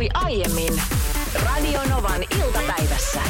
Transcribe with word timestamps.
tapahtui 0.00 0.32
aiemmin 0.32 0.82
Radionovan 1.44 2.22
iltapäivässä. 2.22 3.20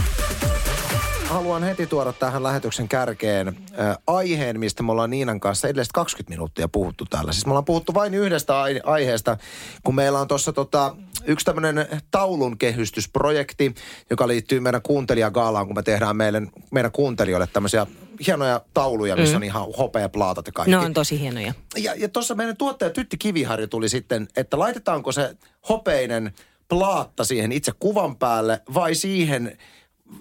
Haluan 1.25 1.63
heti 1.63 1.87
tuoda 1.87 2.13
tähän 2.13 2.43
lähetyksen 2.43 2.89
kärkeen 2.89 3.49
äh, 3.49 3.99
aiheen, 4.07 4.61
mistä 4.61 4.83
me 4.83 4.93
ollaan 4.93 5.11
Niinan 5.11 5.41
kanssa 5.41 5.69
edelliset 5.69 5.93
20 5.93 6.31
minuuttia 6.31 6.69
puhuttu 6.69 7.05
täällä. 7.11 7.33
Siis 7.33 7.47
me 7.47 7.51
ollaan 7.51 7.65
puhuttu 7.65 7.95
vain 7.95 8.15
yhdestä 8.15 8.61
ai- 8.61 8.81
aiheesta, 8.85 9.37
kun 9.85 9.95
meillä 9.95 10.21
on 10.21 10.29
tuossa 10.29 10.53
tota, 10.53 10.97
yksi 11.27 11.45
tämmöinen 11.45 11.87
taulun 12.11 12.59
kehystysprojekti, 12.59 13.75
joka 14.11 14.29
liittyy 14.29 14.61
meidän 14.61 14.83
kuuntelijagaalaan, 14.83 15.67
kun 15.67 15.77
me 15.77 15.83
tehdään 15.83 16.17
meille, 16.17 16.43
meidän 16.71 16.93
kuuntelijoille 16.93 17.49
tämmöisiä 17.53 17.87
hienoja 18.27 18.61
tauluja, 18.75 19.17
missä 19.17 19.35
mm. 19.35 19.37
on 19.37 19.45
ihan 19.45 19.67
hopea 19.79 20.09
plaatat 20.09 20.47
ja 20.47 20.53
kaikki. 20.53 20.71
Ne 20.71 20.79
on 20.79 20.95
tosi 20.95 21.21
hienoja. 21.21 21.55
Ja, 21.77 21.95
ja 21.95 22.09
tuossa 22.09 22.35
meidän 22.35 22.57
tuottaja 22.57 22.91
Tytti 22.91 23.19
Kiviharju 23.19 23.67
tuli 23.67 23.89
sitten, 23.89 24.29
että 24.37 24.59
laitetaanko 24.59 25.13
se 25.13 25.37
hopeinen 25.69 26.33
plaatta 26.71 27.25
siihen 27.25 27.53
itse 27.53 27.73
kuvan 27.79 28.17
päälle 28.17 28.61
vai 28.75 28.95
siihen 28.95 29.59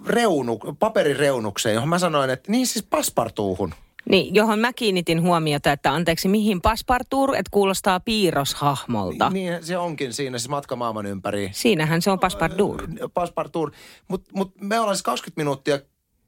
reunu, 0.06 0.58
paperireunukseen, 0.78 1.74
johon 1.74 1.88
mä 1.88 1.98
sanoin, 1.98 2.30
että 2.30 2.52
niin 2.52 2.66
siis 2.66 2.86
paspartuuhun. 2.90 3.74
Niin, 4.10 4.34
johon 4.34 4.58
mä 4.58 4.72
kiinnitin 4.72 5.22
huomiota, 5.22 5.72
että 5.72 5.94
anteeksi, 5.94 6.28
mihin 6.28 6.60
paspartuur, 6.60 7.34
että 7.34 7.50
kuulostaa 7.50 8.00
piirroshahmolta. 8.00 9.30
Niin 9.30 9.66
se 9.66 9.78
onkin 9.78 10.12
siinä, 10.12 10.38
siis 10.38 10.48
matka 10.48 10.76
maailman 10.76 11.06
ympäri. 11.06 11.50
Siinähän 11.52 12.02
se 12.02 12.10
on 12.10 12.18
paspartuur. 12.20 12.88
Paspartuur. 13.14 13.70
Mutta 14.08 14.30
mut 14.34 14.52
me 14.60 14.78
ollaan 14.78 14.96
siis 14.96 15.02
20 15.02 15.40
minuuttia 15.40 15.78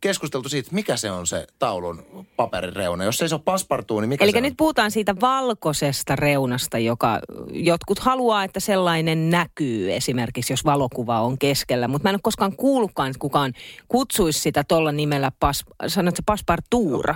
keskusteltu 0.03 0.49
siitä, 0.49 0.69
mikä 0.73 0.97
se 0.97 1.11
on 1.11 1.27
se 1.27 1.47
taulun 1.59 2.27
paperin 2.37 2.77
reuna. 2.77 3.05
Jos 3.05 3.23
ei 3.23 3.29
se 3.29 3.35
ole 3.35 3.43
paspartuu, 3.45 4.01
niin 4.01 4.09
mikä 4.09 4.25
Eli 4.25 4.33
se 4.33 4.41
nyt 4.41 4.53
on? 4.53 4.57
puhutaan 4.57 4.91
siitä 4.91 5.15
valkoisesta 5.21 6.17
reunasta, 6.17 6.79
joka 6.79 7.21
jotkut 7.53 7.99
haluaa, 7.99 8.45
että 8.45 8.61
sellainen 8.61 9.31
näkyy 9.31 9.93
esimerkiksi, 9.93 10.53
jos 10.53 10.65
valokuva 10.65 11.21
on 11.21 11.39
keskellä. 11.39 11.89
Mutta 11.89 12.07
mä 12.07 12.11
en 12.11 12.15
ole 12.15 12.21
koskaan 12.23 12.57
kuullutkaan, 12.57 13.11
että 13.11 13.19
kukaan 13.19 13.53
kutsuisi 13.89 14.41
sitä 14.41 14.65
tuolla 14.69 14.93
nimellä, 14.93 15.33
pas, 15.41 15.65
sanot 15.87 16.17
se 16.17 16.23
paspartuura. 16.27 17.15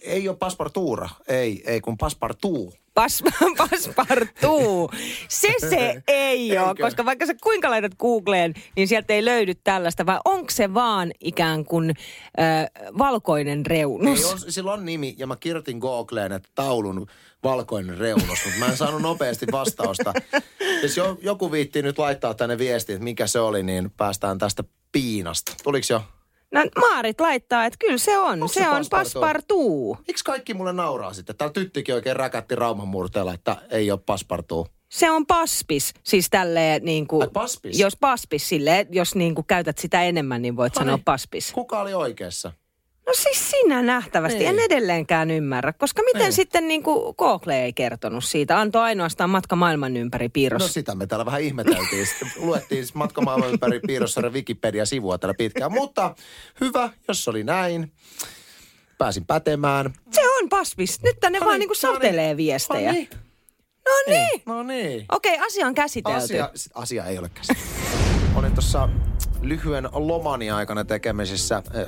Ei 0.00 0.28
ole 0.28 0.36
paspartuura, 0.36 1.08
ei, 1.28 1.62
ei 1.66 1.80
kun 1.80 1.98
paspartuu. 1.98 2.74
Pas, 2.94 3.22
paspartuu. 3.58 4.90
Se 5.28 5.54
se 5.70 6.02
ei 6.08 6.58
ole, 6.58 6.68
Eikö? 6.68 6.82
koska 6.82 7.04
vaikka 7.04 7.26
sä 7.26 7.34
kuinka 7.42 7.70
laitat 7.70 7.94
Googleen, 7.98 8.54
niin 8.76 8.88
sieltä 8.88 9.14
ei 9.14 9.24
löydy 9.24 9.54
tällaista. 9.54 10.06
Vai 10.06 10.18
onko 10.24 10.50
se 10.50 10.74
vaan 10.74 11.12
ikään 11.20 11.64
kuin 11.64 11.90
äh, 12.40 12.66
valkoinen 12.98 13.66
reunus? 13.66 14.18
Ei, 14.18 14.24
on, 14.24 14.38
sillä 14.52 14.72
on 14.72 14.84
nimi 14.84 15.14
ja 15.18 15.26
mä 15.26 15.36
kirjoitin 15.36 15.78
Googleen, 15.78 16.32
että 16.32 16.48
taulun 16.54 17.06
valkoinen 17.42 17.98
reunus, 17.98 18.44
mutta 18.44 18.58
mä 18.58 18.66
en 18.66 18.76
saanut 18.76 19.02
nopeasti 19.02 19.46
vastausta. 19.52 20.12
Jos 20.82 20.96
jo, 20.96 21.18
joku 21.22 21.52
viittii 21.52 21.82
nyt 21.82 21.98
laittaa 21.98 22.34
tänne 22.34 22.58
viestiin, 22.58 22.94
että 22.94 23.04
mikä 23.04 23.26
se 23.26 23.40
oli, 23.40 23.62
niin 23.62 23.90
päästään 23.90 24.38
tästä 24.38 24.64
piinasta. 24.92 25.52
Tuliko 25.62 25.86
jo? 25.90 26.02
No 26.52 26.60
Maarit 26.80 27.20
laittaa, 27.20 27.64
että 27.64 27.76
kyllä 27.80 27.98
se 27.98 28.18
on. 28.18 28.32
Onko 28.32 28.48
se, 28.48 28.60
se 28.60 28.68
on 28.68 28.84
paspartuu? 28.90 29.98
Miksi 30.08 30.24
kaikki 30.24 30.54
mulle 30.54 30.72
nauraa 30.72 31.12
sitten? 31.12 31.36
Täällä 31.36 31.52
tyttikin 31.52 31.94
oikein 31.94 32.16
räkätti 32.16 32.54
rauman 32.54 32.88
murteella, 32.88 33.34
että 33.34 33.56
ei 33.70 33.90
ole 33.90 34.00
paspartuu. 34.06 34.66
Se 34.88 35.10
on 35.10 35.26
paspis, 35.26 35.94
siis 36.04 36.30
tälleen 36.30 36.84
niin 36.84 37.06
kuin, 37.06 37.22
Ai, 37.22 37.28
paspis? 37.32 37.78
jos 37.78 37.96
paspis 37.96 38.48
silleen, 38.48 38.86
jos 38.90 39.14
niin 39.14 39.34
kuin 39.34 39.46
käytät 39.46 39.78
sitä 39.78 40.02
enemmän, 40.02 40.42
niin 40.42 40.56
voit 40.56 40.76
Ai. 40.76 40.80
sanoa 40.84 40.98
paspis. 41.04 41.52
Kuka 41.52 41.80
oli 41.80 41.94
oikeassa? 41.94 42.52
No 43.10 43.14
siis 43.14 43.50
sinä 43.50 43.82
nähtävästi, 43.82 44.38
Niin. 44.38 44.48
en 44.48 44.58
edelleenkään 44.58 45.30
ymmärrä, 45.30 45.72
koska 45.72 46.02
miten 46.02 46.20
Niin. 46.22 46.32
sitten 46.32 46.68
niin 46.68 46.82
kuin 46.82 47.14
Google 47.18 47.62
ei 47.62 47.72
kertonut 47.72 48.24
siitä, 48.24 48.60
antoi 48.60 48.82
ainoastaan 48.82 49.30
matka 49.30 49.56
maailman 49.56 49.96
ympäri 49.96 50.28
piirros. 50.28 50.62
No 50.62 50.68
sitä 50.68 50.94
me 50.94 51.06
täällä 51.06 51.26
vähän 51.26 51.40
ihmeteltiin. 51.40 52.06
Sitten 52.06 52.28
luettiin 52.36 52.84
siis 52.84 52.94
matkamaailman 52.94 53.50
ympäri 53.50 53.80
piirrossarjan 53.86 54.32
Wikipedia-sivua 54.32 55.18
täällä 55.18 55.34
pitkään. 55.34 55.72
Mutta 55.72 56.14
hyvä, 56.60 56.90
jos 57.08 57.28
oli 57.28 57.44
näin. 57.44 57.92
Pääsin 58.98 59.26
pätemään. 59.26 59.94
Se 60.10 60.28
on 60.30 60.48
paspis, 60.48 61.02
nyt 61.02 61.16
tänne 61.20 61.38
No 61.38 61.46
vaan 61.46 61.60
niin, 61.60 61.68
niin 61.68 61.80
kuin 61.80 61.88
no 61.92 61.98
niin. 61.98 62.02
satelee 62.02 62.36
viestejä. 62.36 62.92
No 62.92 62.98
niin. 62.98 63.08
No 63.84 63.92
niin. 64.06 64.42
No 64.46 64.62
niin. 64.62 65.04
Okei, 65.12 65.38
asia 65.38 65.66
on 65.66 65.74
käsitelty. 65.74 66.18
Asia, 66.18 66.50
asia 66.74 67.04
ei 67.04 67.18
ole 67.18 67.30
käsitelty. 67.34 67.70
Olin 68.34 68.52
tuossa 68.52 68.88
lyhyen 69.42 69.88
lomani 69.92 70.50
aikana 70.50 70.84
tekemisissä 70.84 71.56
äh, 71.76 71.86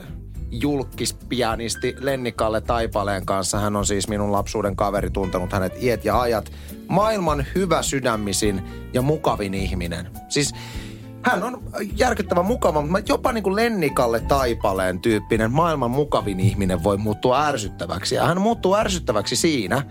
julkispianisti 0.52 1.94
Lennikalle 1.98 2.60
Taipaleen 2.60 3.26
kanssa. 3.26 3.58
Hän 3.58 3.76
on 3.76 3.86
siis 3.86 4.08
minun 4.08 4.32
lapsuuden 4.32 4.76
kaveri, 4.76 5.10
tuntenut 5.10 5.52
hänet 5.52 5.82
iät 5.82 6.04
ja 6.04 6.20
ajat. 6.20 6.52
Maailman 6.88 7.46
hyvä 7.54 7.82
sydämisin 7.82 8.62
ja 8.92 9.02
mukavin 9.02 9.54
ihminen. 9.54 10.10
Siis 10.28 10.54
hän 11.22 11.42
on 11.42 11.62
järkyttävän 11.96 12.44
mukava, 12.44 12.82
mutta 12.82 13.12
jopa 13.12 13.32
niin 13.32 13.44
kuin 13.44 13.56
Lennikalle 13.56 14.20
Taipaleen 14.20 15.00
tyyppinen 15.00 15.52
maailman 15.52 15.90
mukavin 15.90 16.40
ihminen 16.40 16.84
voi 16.84 16.96
muuttua 16.96 17.46
ärsyttäväksi. 17.46 18.14
Ja 18.14 18.26
hän 18.26 18.40
muuttuu 18.40 18.74
ärsyttäväksi 18.74 19.36
siinä, 19.36 19.82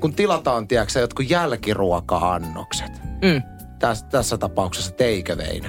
kun 0.00 0.14
tilataan, 0.14 0.68
tiedätkö, 0.68 1.00
jotkut 1.00 1.30
jälkiruoka-annokset 1.30 3.02
Mm. 3.02 3.42
tässä, 3.78 4.06
tässä 4.06 4.38
tapauksessa 4.38 4.92
teiköveinä, 4.92 5.68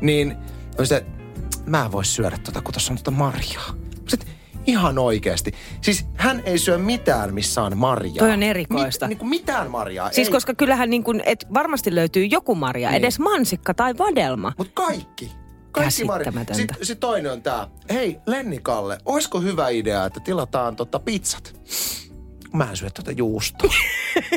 niin 0.00 0.36
se, 0.84 1.06
mä 1.66 1.84
en 1.84 1.92
voi 1.92 2.04
syödä 2.04 2.38
tota, 2.44 2.62
kun 2.62 2.74
tuossa 2.74 2.92
on 2.92 2.96
tota 2.98 3.10
marjaa. 3.10 3.74
Sitten 4.08 4.28
ihan 4.66 4.98
oikeasti. 4.98 5.52
Siis 5.80 6.06
hän 6.14 6.42
ei 6.44 6.58
syö 6.58 6.78
mitään, 6.78 7.34
missä 7.34 7.62
on 7.62 7.76
marjaa. 7.78 8.18
Toi 8.18 8.30
on 8.30 8.42
erikoista. 8.42 9.06
Mit, 9.06 9.08
niin 9.08 9.18
kuin 9.18 9.28
mitään 9.28 9.70
marjaa. 9.70 10.12
Siis 10.12 10.28
ei. 10.28 10.32
koska 10.32 10.54
kyllähän 10.54 10.90
niin 10.90 11.04
kuin, 11.04 11.22
et 11.26 11.46
varmasti 11.54 11.94
löytyy 11.94 12.24
joku 12.24 12.54
marja, 12.54 12.90
Niin. 12.90 12.98
edes 12.98 13.18
mansikka 13.18 13.74
tai 13.74 13.98
vadelma. 13.98 14.52
Mutta 14.58 14.72
kaikki. 14.74 15.32
Kaikki. 15.70 15.92
Sitten 16.52 16.76
sit 16.82 17.00
toinen 17.00 17.32
on 17.32 17.42
tää. 17.42 17.68
Hei, 17.90 18.20
Lennikalle, 18.26 18.98
olisiko 19.04 19.40
hyvä 19.40 19.68
idea, 19.68 20.04
että 20.06 20.20
tilataan 20.20 20.76
tota 20.76 20.98
pizzat? 20.98 21.60
Mä 22.52 22.70
en 22.70 22.76
syö 22.76 22.90
tätä 22.90 23.12
juustoa. 23.12 23.74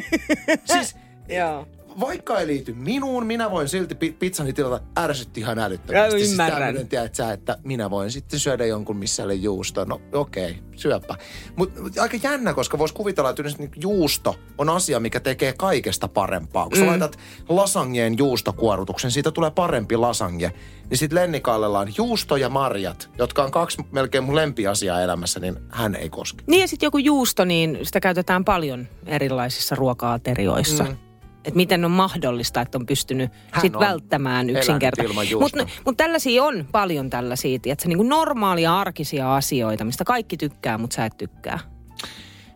siis 0.73 0.95
Joo. 1.29 1.67
Vaikka 1.99 2.39
ei 2.39 2.47
liity 2.47 2.73
minuun, 2.73 3.25
minä 3.25 3.51
voin 3.51 3.69
silti 3.69 3.95
pi- 3.95 4.11
pizzani 4.11 4.53
tilata 4.53 4.85
ärsytti 4.99 5.39
ihan 5.39 5.59
älyttömästi. 5.59 6.15
Mä 6.15 6.19
Siis 6.19 6.31
ymmärrän. 6.31 6.59
tämmönen, 6.59 6.87
tiedät 6.87 7.15
sä, 7.15 7.31
että 7.31 7.57
minä 7.63 7.89
voin 7.89 8.11
sitten 8.11 8.39
syödä 8.39 8.65
jonkun 8.65 8.97
missä 8.97 9.23
ei 9.23 9.25
ole 9.25 9.33
juustoa. 9.33 9.85
No 9.85 10.01
okei, 10.13 10.51
okay, 10.51 10.63
syöpä. 10.75 11.15
Mutta 11.55 11.81
mut 11.81 11.97
aika 11.97 12.17
jännä, 12.23 12.53
koska 12.53 12.77
vois 12.77 12.91
kuvitella, 12.91 13.29
että 13.29 13.41
yleensä 13.41 13.57
niinku 13.57 13.79
juusto 13.81 14.35
on 14.57 14.69
asia, 14.69 14.99
mikä 14.99 15.19
tekee 15.19 15.53
kaikesta 15.53 16.07
parempaa. 16.07 16.69
Kun 16.69 16.77
sä 16.77 16.87
laitat 16.87 17.17
lasagneen 17.49 18.17
juustokuorutuksen, 18.17 19.11
siitä 19.11 19.31
tulee 19.31 19.51
parempi 19.51 19.97
lasagne. 19.97 20.51
Niin 20.89 20.97
sit 20.97 21.13
Lennikallella 21.13 21.79
on 21.79 21.87
juusto 21.97 22.35
ja 22.35 22.49
marjat, 22.49 23.09
jotka 23.17 23.43
on 23.43 23.51
kaksi 23.51 23.77
melkein 23.91 24.23
mun 24.23 24.35
lempiasiaa 24.35 25.01
elämässä, 25.01 25.39
niin 25.39 25.57
hän 25.69 25.95
ei 25.95 26.09
koske. 26.09 26.43
Niin 26.47 26.61
ja 26.61 26.67
sitten 26.67 26.87
joku 26.87 26.97
juusto, 26.97 27.45
niin 27.45 27.79
sitä 27.83 27.99
käytetään 27.99 28.45
paljon 28.45 28.87
erilaisissa 29.05 29.75
ruoka-aterioissa. 29.75 30.83
Mm. 30.83 31.06
Että 31.45 31.57
miten 31.57 31.85
on 31.85 31.91
mahdollista, 31.91 32.61
että 32.61 32.77
on 32.77 32.85
pystynyt 32.85 33.31
Hän 33.51 33.61
sit 33.61 33.75
on 33.75 33.79
välttämään 33.79 34.49
yksinkertaisesti. 34.49 35.35
Mutta 35.35 35.65
mut 35.85 35.97
tällaisia 35.97 36.43
on 36.43 36.67
paljon 36.71 37.09
tällaisia, 37.09 37.55
että 37.55 37.83
se 37.83 37.87
niinku 37.87 38.03
normaalia 38.03 38.79
arkisia 38.79 39.35
asioita, 39.35 39.85
mistä 39.85 40.03
kaikki 40.03 40.37
tykkää, 40.37 40.77
mutta 40.77 40.95
sä 40.95 41.05
et 41.05 41.17
tykkää. 41.17 41.59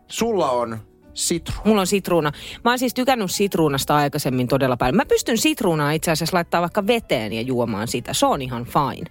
Sulla 0.07 0.51
on 0.51 0.79
sitru. 1.13 1.55
Mulla 1.65 1.81
on 1.81 1.87
sitruuna. 1.87 2.31
Mä 2.63 2.71
oon 2.71 2.79
siis 2.79 2.93
tykännyt 2.93 3.31
sitruunasta 3.31 3.95
aikaisemmin 3.95 4.47
todella 4.47 4.77
paljon. 4.77 4.95
Mä 4.95 5.05
pystyn 5.05 5.37
sitruunaa 5.37 5.91
itse 5.91 6.11
asiassa 6.11 6.37
laittaa 6.37 6.61
vaikka 6.61 6.87
veteen 6.87 7.33
ja 7.33 7.41
juomaan 7.41 7.87
sitä. 7.87 8.13
Se 8.13 8.25
on 8.25 8.41
ihan 8.41 8.65
fine. 8.65 9.09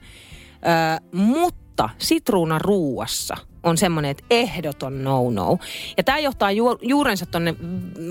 Öö, 0.67 1.09
mutta 1.13 1.89
sitruuna 1.99 2.59
ruuassa 2.59 3.37
on 3.63 3.77
semmoinen, 3.77 4.11
että 4.11 4.25
ehdoton 4.31 5.05
no-no. 5.05 5.59
Ja 5.97 6.03
tämä 6.05 6.19
johtaa 6.19 6.51
ju- 6.51 6.79
juurensa 6.83 7.27
tonne 7.27 7.55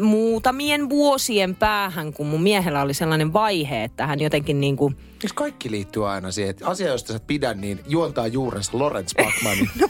muutamien 0.01 0.89
vuosien 0.89 1.55
päähän, 1.55 2.13
kun 2.13 2.27
mun 2.27 2.41
miehellä 2.43 2.81
oli 2.81 2.93
sellainen 2.93 3.33
vaihe, 3.33 3.83
että 3.83 4.07
hän 4.07 4.19
jotenkin 4.19 4.61
niin 4.61 4.77
kuin 4.77 4.95
Eikö 5.23 5.33
kaikki 5.35 5.71
liittyy 5.71 6.09
aina 6.09 6.31
siihen, 6.31 6.49
että 6.49 6.67
asia, 6.67 6.87
josta 6.87 7.07
sä 7.07 7.15
et 7.15 7.27
pidä, 7.27 7.53
niin 7.53 7.79
juontaa 7.87 8.27
juurensa 8.27 8.71
Lorenz 8.73 9.13
Bachmanin 9.15 9.69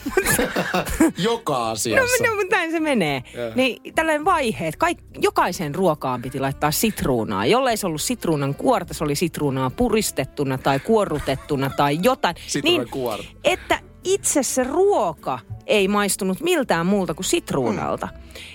joka 1.17 1.53
No, 1.57 1.65
asiassa. 1.65 2.23
no 2.23 2.35
mutta 2.35 2.55
näin 2.55 2.71
se 2.71 2.79
menee. 2.79 3.23
Joo. 3.35 3.51
Niin 3.55 3.93
tällainen 3.95 4.25
vaihe, 4.25 4.67
että 4.67 4.77
kaik, 4.79 4.97
jokaisen 5.21 5.75
ruokaan 5.75 6.21
piti 6.21 6.39
laittaa 6.39 6.71
sitruunaa. 6.71 7.45
Jollei 7.45 7.77
se 7.77 7.87
ollut 7.87 8.01
sitruunan 8.01 8.55
kuorta, 8.55 8.93
se 8.93 9.03
oli 9.03 9.15
sitruunaa 9.15 9.69
puristettuna 9.69 10.57
tai 10.57 10.79
kuorrutettuna 10.79 11.69
tai 11.77 11.99
jotain. 12.03 12.35
Sitruunan 12.47 12.81
niin, 12.81 12.91
kuorta. 12.91 13.25
että 13.43 13.79
itse 14.03 14.43
se 14.43 14.63
ruoka 14.63 15.39
ei 15.67 15.87
maistunut 15.87 16.41
miltään 16.41 16.85
muulta 16.85 17.13
kuin 17.13 17.25
sitruunalta. 17.25 18.07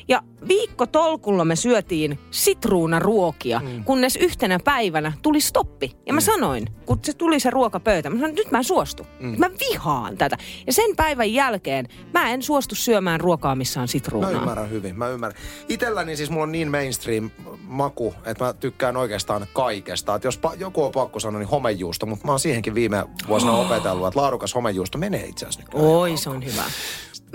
Ja 0.08 0.22
viikko 0.48 0.86
tolkulla 0.86 1.44
me 1.44 1.56
syötiin 1.56 2.19
sitruunaruokia, 2.31 3.60
mm. 3.60 3.84
kunnes 3.84 4.16
yhtenä 4.16 4.58
päivänä 4.64 5.12
tuli 5.22 5.40
stoppi. 5.40 5.92
Ja 6.06 6.12
mä 6.12 6.20
mm. 6.20 6.25
sanoin, 6.25 6.66
kun 6.86 6.98
se 7.02 7.12
tuli 7.12 7.40
se 7.40 7.50
ruokapöytä, 7.50 8.10
mä 8.10 8.16
sanoin, 8.16 8.34
nyt 8.34 8.50
mä 8.50 8.58
en 8.58 8.64
suostu. 8.64 9.06
Mm. 9.20 9.34
Mä 9.38 9.50
vihaan 9.70 10.16
tätä. 10.16 10.36
Ja 10.66 10.72
sen 10.72 10.96
päivän 10.96 11.32
jälkeen 11.32 11.88
mä 12.12 12.31
en 12.31 12.42
suostu 12.42 12.75
syömään 12.75 13.20
ruokaa, 13.20 13.54
missä 13.54 13.81
on 13.81 13.88
sitruunaa. 13.88 14.32
Mä 14.32 14.38
ymmärrän 14.38 14.70
hyvin, 14.70 14.98
mä 14.98 15.08
ymmärrän. 15.08 15.42
Itelläni 15.69 16.16
siis 16.16 16.31
mulla 16.31 16.42
on 16.42 16.52
niin 16.52 16.70
mainstream 16.70 17.31
maku, 17.62 18.14
että 18.25 18.44
mä 18.44 18.52
tykkään 18.52 18.96
oikeastaan 18.96 19.46
kaikesta. 19.52 20.14
Että 20.14 20.28
jos 20.28 20.40
pa- 20.46 20.56
joku 20.58 20.84
on 20.84 20.92
pakko 20.92 21.20
sanoa, 21.20 21.38
niin 21.38 21.48
homejuusto, 21.48 22.06
mutta 22.06 22.26
mä 22.26 22.32
oon 22.32 22.40
siihenkin 22.40 22.75
viime 22.75 23.04
vuosina 23.28 23.52
oh. 23.52 23.66
opetellut, 23.66 24.06
että 24.06 24.20
laadukas 24.20 24.54
homejuusto 24.54 24.98
menee 24.98 25.26
itse 25.26 25.46
asiassa. 25.46 25.78
Oi, 25.78 26.16
se 26.16 26.31
on 26.31 26.44
hyvä. 26.44 26.62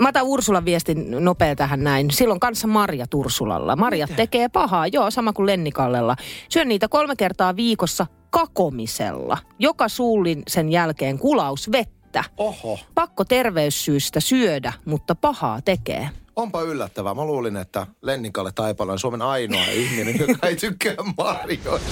Mä 0.00 0.08
otan 0.08 0.22
Ursulan 0.24 0.64
viestin 0.64 1.24
nopea 1.24 1.56
tähän 1.56 1.84
näin. 1.84 2.10
Silloin 2.10 2.40
kanssa 2.40 2.66
Marja 2.66 3.06
Tursulalla. 3.06 3.76
Marja 3.76 4.06
tekee 4.16 4.48
pahaa, 4.48 4.86
joo, 4.86 5.10
sama 5.10 5.32
kuin 5.32 5.46
Lennikallella. 5.46 6.16
Syön 6.48 6.68
niitä 6.68 6.88
kolme 6.88 7.16
kertaa 7.16 7.56
viikossa 7.56 8.06
kakomisella. 8.30 9.38
Joka 9.58 9.88
suullin 9.88 10.42
sen 10.48 10.68
jälkeen 10.68 11.18
kulaus 11.18 11.72
vettä. 11.72 12.24
Oho. 12.36 12.78
Pakko 12.94 13.24
terveyssyistä 13.24 14.20
syödä, 14.20 14.72
mutta 14.84 15.14
pahaa 15.14 15.60
tekee. 15.62 16.08
Onpa 16.40 16.62
yllättävää. 16.62 17.14
Mä 17.14 17.24
luulin, 17.24 17.56
että 17.56 17.86
Lennikalle 18.02 18.52
Taipale 18.54 18.92
on 18.92 18.98
Suomen 18.98 19.22
ainoa 19.22 19.64
ihminen, 19.72 20.20
joka 20.20 20.46
ei 20.46 20.56
tykkää 20.56 20.94
marjoista. 21.18 21.90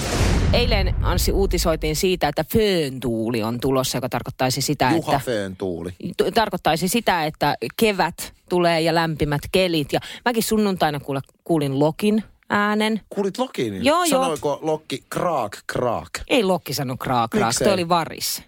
Eilen 0.53 0.95
Anssi 1.01 1.31
uutisoitiin 1.31 1.95
siitä, 1.95 2.27
että 2.27 2.45
fööntuuli 2.53 3.43
on 3.43 3.59
tulossa, 3.59 3.97
joka 3.97 4.09
tarkoittaisi 4.09 4.61
sitä, 4.61 4.91
Juha 4.95 5.11
että... 5.13 5.25
fööntuuli. 5.25 5.91
t- 5.91 6.33
tarkoittaisi 6.33 6.87
sitä, 6.87 7.25
että 7.25 7.55
kevät 7.79 8.33
tulee 8.49 8.81
ja 8.81 8.95
lämpimät 8.95 9.41
kelit. 9.51 9.93
Ja 9.93 9.99
mäkin 10.25 10.43
sunnuntaina 10.43 10.99
kuule, 10.99 11.21
kuulin 11.43 11.79
Lokin 11.79 12.23
äänen. 12.49 13.01
Kuulit 13.09 13.37
Lokin? 13.37 13.85
Joo, 13.85 14.03
joo. 14.03 14.05
Sanoiko 14.05 14.59
Lokki 14.61 15.03
kraak 15.09 15.57
kraak? 15.67 16.09
Ei 16.27 16.43
Lokki 16.43 16.73
sano 16.73 16.97
kraak 16.97 17.31
kraak, 17.31 17.55
toi 17.63 17.73
oli 17.73 17.89
varis. 17.89 18.43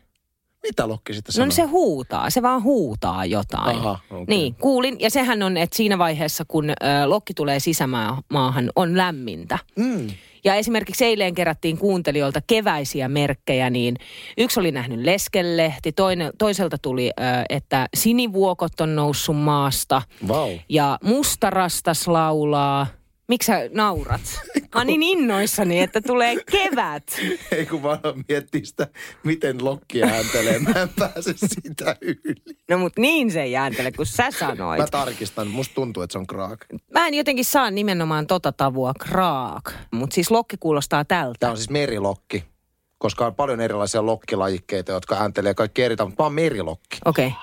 Mitä 0.63 0.87
Lokki 0.87 1.13
sitten 1.13 1.29
No 1.31 1.33
sanoi? 1.33 1.47
niin 1.47 1.55
se 1.55 1.61
huutaa, 1.63 2.29
se 2.29 2.41
vaan 2.41 2.63
huutaa 2.63 3.25
jotain. 3.25 3.77
Aha, 3.77 3.99
okei. 4.11 4.25
Niin, 4.27 4.55
kuulin. 4.55 4.95
Ja 4.99 5.09
sehän 5.09 5.43
on, 5.43 5.57
että 5.57 5.77
siinä 5.77 5.97
vaiheessa, 5.97 6.43
kun 6.47 6.69
ö, 6.69 6.73
Lokki 7.05 7.33
tulee 7.33 7.59
sisämaahan, 7.59 8.71
on 8.75 8.97
lämmintä. 8.97 9.59
Mm. 9.75 10.07
Ja 10.43 10.55
esimerkiksi 10.55 11.05
eilen 11.05 11.35
kerättiin 11.35 11.77
kuuntelijoilta 11.77 12.41
keväisiä 12.47 13.07
merkkejä, 13.09 13.69
niin 13.69 13.95
yksi 14.37 14.59
oli 14.59 14.71
nähnyt 14.71 14.99
leskellehti, 14.99 15.91
toinen, 15.91 16.31
toiselta 16.37 16.77
tuli, 16.77 17.07
ö, 17.09 17.23
että 17.49 17.87
sinivuokot 17.95 18.81
on 18.81 18.95
noussut 18.95 19.37
maasta 19.37 20.01
Vau. 20.27 20.49
ja 20.69 20.99
mustarastas 21.03 22.07
laulaa. 22.07 22.87
Miksi 23.31 23.45
sä 23.45 23.69
naurat? 23.73 24.21
Mä 24.55 24.79
oon 24.79 24.87
niin 24.87 25.03
innoissani, 25.03 25.79
että 25.79 26.01
tulee 26.01 26.35
kevät. 26.51 27.03
Ei 27.51 27.65
kun 27.65 27.83
vaan 27.83 27.99
miettii 28.27 28.65
sitä, 28.65 28.87
miten 29.23 29.65
Lokki 29.65 30.03
ääntelee. 30.03 30.59
Mä 30.59 30.81
en 30.81 30.89
pääse 30.89 31.33
sitä 31.37 31.95
yli. 32.01 32.35
No 32.69 32.77
mut 32.77 32.93
niin 32.97 33.31
se 33.31 33.41
ei 33.41 33.55
ääntele, 33.55 33.91
kun 33.91 34.05
sä 34.05 34.31
sanoit. 34.31 34.81
Mä 34.81 34.87
tarkistan. 34.87 35.47
Musta 35.47 35.75
tuntuu, 35.75 36.03
että 36.03 36.11
se 36.11 36.17
on 36.17 36.27
kraak. 36.27 36.65
Mä 36.93 37.07
en 37.07 37.13
jotenkin 37.13 37.45
saa 37.45 37.71
nimenomaan 37.71 38.27
tota 38.27 38.51
tavua 38.51 38.93
kraak, 38.99 39.71
mutta 39.91 40.13
siis 40.13 40.31
lokki 40.31 40.57
kuulostaa 40.59 41.05
tältä. 41.05 41.37
Tämä 41.39 41.51
on 41.51 41.57
siis 41.57 41.69
merilokki. 41.69 42.43
Koska 42.97 43.25
on 43.25 43.35
paljon 43.35 43.61
erilaisia 43.61 44.05
lokkilajikkeita, 44.05 44.91
jotka 44.91 45.15
ääntelee 45.15 45.53
kaikki 45.53 45.83
eri 45.83 45.95
tavalla. 45.95 46.09
Mutta 46.09 46.23
Mä 46.23 46.25
oon 46.25 46.33
merilokki. 46.33 46.97
Okei. 47.05 47.27
Okay. 47.27 47.39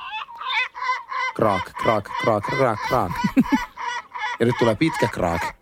Kraak, 1.35 1.73
kraak, 1.83 2.09
kraak, 2.23 2.45
kraak, 2.45 2.79
kraak. 2.89 3.13
Ja 4.41 4.47
nyt 4.47 4.55
tulee 4.59 4.75
pitkä 4.75 5.09
kraak. 5.09 5.58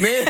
Niin. 0.00 0.28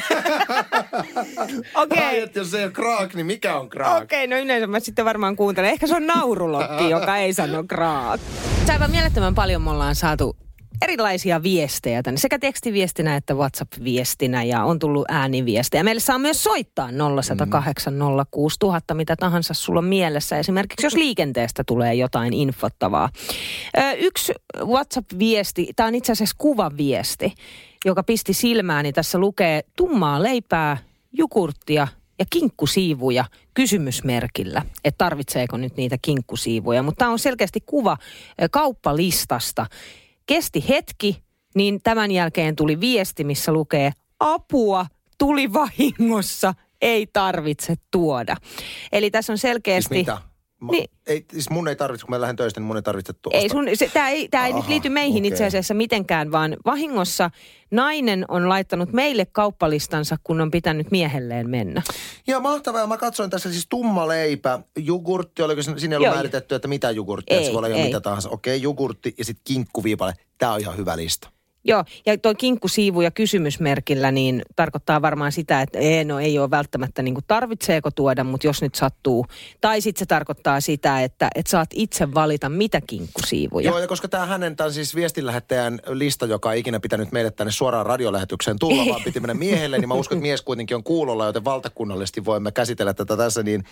Okei. 1.74 2.04
Ai, 2.04 2.20
että 2.20 2.38
jos 2.38 2.50
se 2.50 2.58
ei 2.58 2.64
ole 2.64 2.72
kraak, 2.72 3.14
niin 3.14 3.26
mikä 3.26 3.56
on 3.56 3.68
kraak? 3.68 4.02
Okei, 4.02 4.26
no 4.26 4.38
yleensä 4.38 4.66
mä 4.66 4.80
sitten 4.80 5.04
varmaan 5.04 5.36
kuuntelen. 5.36 5.70
Ehkä 5.70 5.86
se 5.86 5.96
on 5.96 6.06
naurulokki, 6.06 6.90
joka 6.90 7.16
ei 7.16 7.32
sano 7.32 7.64
kraak. 7.64 8.20
Sä 8.66 8.72
aivan 8.72 8.90
mielettömän 8.90 9.34
paljon 9.34 9.62
me 9.62 9.70
ollaan 9.70 9.94
saatu 9.94 10.36
erilaisia 10.82 11.42
viestejä 11.42 12.02
tänne, 12.02 12.20
sekä 12.20 12.38
tekstiviestinä 12.38 13.16
että 13.16 13.34
WhatsApp-viestinä 13.34 14.42
ja 14.42 14.64
on 14.64 14.78
tullut 14.78 15.04
ääniviestejä. 15.08 15.82
Meille 15.82 16.00
saa 16.00 16.18
myös 16.18 16.44
soittaa 16.44 16.88
0108 17.22 17.94
06000, 18.30 18.94
mitä 18.94 19.16
tahansa 19.16 19.54
sulla 19.54 19.78
on 19.78 19.84
mielessä. 19.84 20.38
Esimerkiksi 20.38 20.86
jos 20.86 20.94
liikenteestä 20.94 21.64
tulee 21.64 21.94
jotain 21.94 22.32
infottavaa. 22.32 23.08
Ö, 23.78 23.92
yksi 23.92 24.32
WhatsApp-viesti, 24.64 25.68
tämä 25.76 25.86
on 25.86 25.94
itse 25.94 26.12
asiassa 26.12 26.36
kuvaviesti, 26.38 27.34
joka 27.84 28.02
pisti 28.02 28.32
silmääni. 28.32 28.92
Tässä 28.92 29.18
lukee 29.18 29.62
tummaa 29.76 30.22
leipää, 30.22 30.76
jukurttia 31.12 31.88
ja 32.18 32.26
kinkkusiivuja 32.30 33.24
kysymysmerkillä, 33.54 34.62
että 34.84 34.98
tarvitseeko 34.98 35.56
nyt 35.56 35.76
niitä 35.76 35.96
kinkkusiivuja. 36.02 36.82
Mutta 36.82 36.98
tämä 36.98 37.10
on 37.10 37.18
selkeästi 37.18 37.60
kuva 37.66 37.96
kauppalistasta. 38.50 39.66
Kesti 40.26 40.68
hetki, 40.68 41.22
niin 41.54 41.80
tämän 41.82 42.10
jälkeen 42.10 42.56
tuli 42.56 42.80
viesti, 42.80 43.24
missä 43.24 43.52
lukee 43.52 43.92
apua, 44.20 44.86
tuli 45.18 45.52
vahingossa, 45.52 46.54
ei 46.80 47.06
tarvitse 47.06 47.74
tuoda. 47.90 48.36
Eli 48.92 49.10
tässä 49.10 49.32
on 49.32 49.38
selkeästi... 49.38 49.94
Siis 49.94 50.06
mitä? 50.06 50.31
Niin. 50.70 50.90
ei, 51.06 51.24
siis 51.32 51.50
mun 51.50 51.68
ei 51.68 51.76
tarvitse, 51.76 52.06
kun 52.06 52.10
mä 52.14 52.20
lähden 52.20 52.36
töistä, 52.36 52.60
niin 52.60 52.66
mun 52.66 52.76
ei 52.76 52.82
tarvitse 52.82 53.12
tuosta. 53.12 53.38
Ei 53.38 53.48
sun, 53.48 53.64
se, 53.74 53.90
tää 53.92 54.08
ei, 54.08 54.28
tää 54.28 54.46
ei 54.46 54.52
nyt 54.52 54.68
liity 54.68 54.88
meihin 54.88 55.24
itse 55.24 55.36
okei. 55.36 55.46
asiassa 55.46 55.74
mitenkään, 55.74 56.32
vaan 56.32 56.56
vahingossa 56.64 57.30
nainen 57.70 58.24
on 58.28 58.48
laittanut 58.48 58.92
meille 58.92 59.26
kauppalistansa, 59.26 60.16
kun 60.24 60.40
on 60.40 60.50
pitänyt 60.50 60.90
miehelleen 60.90 61.50
mennä. 61.50 61.82
Ja 62.26 62.40
mahtavaa. 62.40 62.86
Mä 62.86 62.96
katsoin 62.96 63.30
tässä 63.30 63.50
siis 63.52 63.66
tumma 63.68 64.08
leipä, 64.08 64.58
jogurtti, 64.78 65.42
oliko 65.42 65.62
sin- 65.62 65.80
sinne 65.80 65.96
ollut 65.96 66.06
Joo. 66.06 66.14
määritetty, 66.14 66.54
että 66.54 66.68
mitä 66.68 66.90
jogurttia, 66.90 67.44
se 67.44 67.52
voi 67.52 67.56
olla 67.56 67.68
ei. 67.68 67.84
mitä 67.84 68.00
tahansa. 68.00 68.30
Okei, 68.30 68.62
jogurtti 68.62 69.14
ja 69.18 69.24
sitten 69.24 69.42
kinkkuviipale. 69.44 70.12
Tää 70.38 70.52
on 70.52 70.60
ihan 70.60 70.76
hyvä 70.76 70.96
lista. 70.96 71.28
Joo, 71.64 71.84
ja 72.06 72.18
tuo 72.18 72.34
kinkkusiivu 72.34 73.00
ja 73.00 73.10
kysymysmerkillä 73.10 74.10
niin 74.10 74.42
tarkoittaa 74.56 75.02
varmaan 75.02 75.32
sitä, 75.32 75.62
että 75.62 75.78
ei, 75.78 76.04
no 76.04 76.18
ei 76.20 76.38
ole 76.38 76.50
välttämättä 76.50 77.02
niin 77.02 77.14
kuin 77.14 77.24
tarvitseeko 77.26 77.90
tuoda, 77.90 78.24
mutta 78.24 78.46
jos 78.46 78.62
nyt 78.62 78.74
sattuu. 78.74 79.26
Tai 79.60 79.80
sitten 79.80 79.98
se 79.98 80.06
tarkoittaa 80.06 80.60
sitä, 80.60 81.02
että, 81.02 81.28
että 81.34 81.50
saat 81.50 81.70
itse 81.74 82.14
valita, 82.14 82.48
mitä 82.48 82.80
kinkkusiivuja. 82.80 83.70
Joo, 83.70 83.78
ja 83.78 83.86
koska 83.86 84.08
tämä 84.08 84.26
hänen, 84.26 84.56
tämä 84.56 84.70
siis 84.70 84.94
viestinlähettäjän 84.94 85.80
lista, 85.88 86.26
joka 86.26 86.52
ei 86.52 86.60
ikinä 86.60 86.80
pitänyt 86.80 87.12
meidät 87.12 87.36
tänne 87.36 87.50
suoraan 87.50 87.86
radiolähetykseen 87.86 88.58
tulla, 88.58 88.86
vaan 88.88 89.02
piti 89.04 89.20
mennä 89.20 89.34
miehelle, 89.34 89.78
niin 89.78 89.88
mä 89.88 89.94
uskon, 89.94 90.18
että 90.18 90.22
mies 90.22 90.42
kuitenkin 90.42 90.76
on 90.76 90.84
kuulolla, 90.84 91.26
joten 91.26 91.44
valtakunnallisesti 91.44 92.24
voimme 92.24 92.52
käsitellä 92.52 92.94
tätä 92.94 93.16
tässä. 93.16 93.42
Niin 93.42 93.64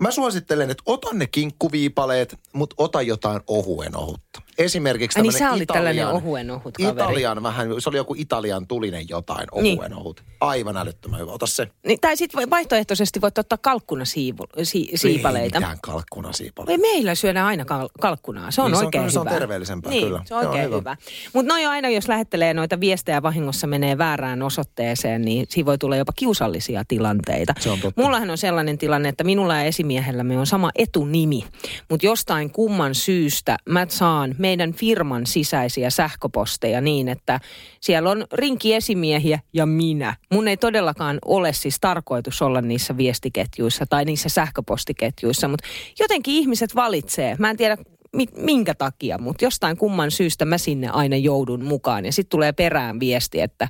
mä 0.00 0.10
suosittelen, 0.10 0.70
että 0.70 0.82
ota 0.86 1.08
ne 1.12 1.26
kinkkuviipaleet, 1.26 2.38
mutta 2.52 2.74
ota 2.78 3.02
jotain 3.02 3.40
ohuen 3.46 3.96
ohutta. 3.96 4.43
Esimerkiksi 4.58 5.22
niin 5.22 5.32
sä 5.32 5.50
olit 5.50 5.62
Italian, 5.62 5.84
tällainen 5.84 6.08
ohuen 6.08 6.50
ohut 6.50 6.74
kaveri. 6.76 6.94
Italian 6.94 7.42
vähän, 7.42 7.68
se 7.78 7.88
oli 7.88 7.96
joku 7.96 8.14
Italian 8.18 8.66
tulinen 8.66 9.08
jotain 9.08 9.46
Niin. 9.62 9.78
ohuen 9.78 9.94
ohut. 9.94 10.22
Aivan 10.40 10.76
älyttömän 10.76 11.20
hyvä. 11.20 11.32
Ota 11.32 11.46
se. 11.46 11.68
Niin, 11.86 12.00
tai 12.00 12.16
sitten 12.16 12.50
vaihtoehtoisesti 12.50 13.20
voit 13.20 13.38
ottaa 13.38 13.58
kalkkunasiivu, 13.62 14.44
si, 14.62 14.88
siipaleita. 14.94 15.56
Ei 15.56 15.60
mitään 15.60 15.78
kalkkuna 15.82 16.32
siipaleita. 16.32 16.72
Ei 16.72 16.78
meillä 16.78 17.14
syödä 17.14 17.46
aina 17.46 17.64
kal- 17.64 17.88
kalkkunaa. 18.00 18.50
Se 18.50 18.62
on 18.62 18.70
Niin, 18.70 18.76
se 18.76 18.80
on 18.80 18.86
oikein 18.86 19.02
kyllä- 19.02 19.12
se 19.12 19.18
on 19.18 19.26
hyvä. 19.26 19.38
terveellisempää, 19.38 19.90
niin, 19.90 20.04
kyllä. 20.06 20.22
se 20.24 20.34
on 20.34 20.42
Se 20.42 20.46
on 20.46 20.50
oikein 20.52 20.64
hyvä. 20.66 20.76
hyvä. 20.76 20.96
Mutta 21.32 21.52
noin 21.52 21.68
aina, 21.68 21.88
jos 21.88 22.08
lähettelee 22.08 22.54
noita 22.54 22.80
viestejä 22.80 23.22
vahingossa 23.22 23.66
menee 23.66 23.98
väärään 23.98 24.42
osoitteeseen, 24.42 25.22
niin 25.22 25.46
siinä 25.48 25.66
voi 25.66 25.78
tulla 25.78 25.96
jopa 25.96 26.12
kiusallisia 26.16 26.82
tilanteita. 26.88 27.54
Se 27.60 27.70
on 27.70 27.80
totta. 27.80 28.02
Mullahan 28.02 28.30
on 28.30 28.38
sellainen 28.38 28.78
tilanne, 28.78 29.08
että 29.08 29.24
minulla 29.24 29.54
ja 29.54 29.62
esimiehellämme 29.62 30.38
on 30.38 30.46
sama 30.46 30.70
etunimi. 30.74 31.44
Mutta 31.90 32.06
jostain 32.06 32.50
kumman 32.50 32.94
syystä 32.94 33.56
mä 33.68 33.86
saan 33.88 34.34
meidän 34.44 34.72
firman 34.72 35.26
sisäisiä 35.26 35.90
sähköposteja 35.90 36.80
niin, 36.80 37.08
että 37.08 37.40
siellä 37.80 38.10
on 38.10 38.24
rinkiesimiehiä 38.32 39.38
ja 39.52 39.66
minä. 39.66 40.16
Mun 40.32 40.48
ei 40.48 40.56
todellakaan 40.56 41.18
ole 41.24 41.52
siis 41.52 41.76
tarkoitus 41.80 42.42
olla 42.42 42.60
niissä 42.60 42.96
viestiketjuissa 42.96 43.86
tai 43.86 44.04
niissä 44.04 44.28
sähköpostiketjuissa, 44.28 45.48
mutta 45.48 45.68
jotenkin 45.98 46.34
ihmiset 46.34 46.74
valitsee. 46.74 47.36
Mä 47.38 47.50
en 47.50 47.56
tiedä 47.56 47.76
mi- 48.16 48.36
minkä 48.36 48.74
takia, 48.74 49.18
mutta 49.18 49.44
jostain 49.44 49.76
kumman 49.76 50.10
syystä 50.10 50.44
mä 50.44 50.58
sinne 50.58 50.88
aina 50.88 51.16
joudun 51.16 51.64
mukaan. 51.64 52.04
Ja 52.06 52.12
sitten 52.12 52.30
tulee 52.30 52.52
perään 52.52 53.00
viesti, 53.00 53.40
että 53.40 53.68